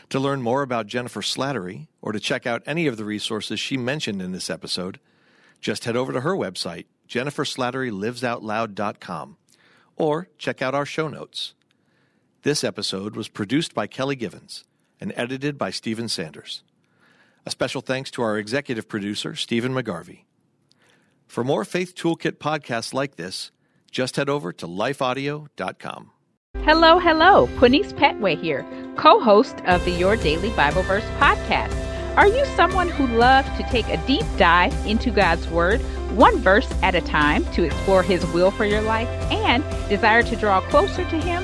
To 0.08 0.22
learn 0.22 0.42
more 0.42 0.62
about 0.62 0.88
Jennifer 0.88 1.22
Slattery 1.22 1.88
or 2.02 2.14
to 2.14 2.20
check 2.22 2.48
out 2.48 2.64
any 2.66 2.88
of 2.88 2.96
the 2.96 3.04
resources 3.04 3.60
she 3.60 3.76
mentioned 3.76 4.22
in 4.22 4.32
this 4.32 4.50
episode, 4.50 5.02
just 5.60 5.84
head 5.84 5.98
over 5.98 6.14
to 6.14 6.22
her 6.22 6.34
website, 6.34 6.86
jenniferslatterylivesoutloud.com, 7.10 9.38
or 9.98 10.30
check 10.38 10.62
out 10.62 10.76
our 10.76 10.86
show 10.86 11.10
notes. 11.10 11.54
This 12.44 12.64
episode 12.64 13.18
was 13.18 13.28
produced 13.28 13.74
by 13.74 13.86
Kelly 13.86 14.16
Givens 14.16 14.64
and 15.02 15.12
edited 15.18 15.58
by 15.58 15.72
Stephen 15.72 16.08
Sanders. 16.08 16.64
A 17.48 17.52
special 17.52 17.82
thanks 17.82 18.10
to 18.12 18.24
our 18.24 18.40
executive 18.40 18.88
producer, 18.88 19.36
Stephen 19.36 19.72
McGarvey. 19.72 20.24
For 21.28 21.44
more 21.44 21.64
Faith 21.64 21.94
Toolkit 21.94 22.38
podcasts 22.38 22.92
like 22.92 23.18
this, 23.18 23.52
just 23.92 24.16
head 24.16 24.30
over 24.30 24.52
to 24.54 24.68
lifeaudio.com. 24.68 26.12
Hello, 26.64 26.98
hello. 26.98 27.48
Quinice 27.58 27.94
Petway 27.94 28.40
here, 28.42 28.66
co 28.96 29.20
host 29.20 29.58
of 29.66 29.86
the 29.86 29.92
Your 29.92 30.16
Daily 30.16 30.50
Bible 30.52 30.82
Verse 30.84 31.04
podcast. 31.20 31.76
Are 32.16 32.28
you 32.28 32.46
someone 32.56 32.90
who 32.90 33.06
loves 33.06 33.50
to 33.58 33.64
take 33.64 33.88
a 33.90 33.98
deep 34.08 34.26
dive 34.38 34.74
into 34.88 35.12
God's 35.12 35.48
Word, 35.50 35.82
one 36.18 36.40
verse 36.40 36.72
at 36.82 36.96
a 36.96 37.02
time, 37.02 37.46
to 37.52 37.64
explore 37.64 38.02
His 38.02 38.26
will 38.28 38.50
for 38.50 38.66
your 38.66 38.82
life 38.82 39.10
and 39.32 39.64
desire 39.88 40.24
to 40.24 40.36
draw 40.36 40.62
closer 40.62 41.04
to 41.04 41.20
Him? 41.20 41.44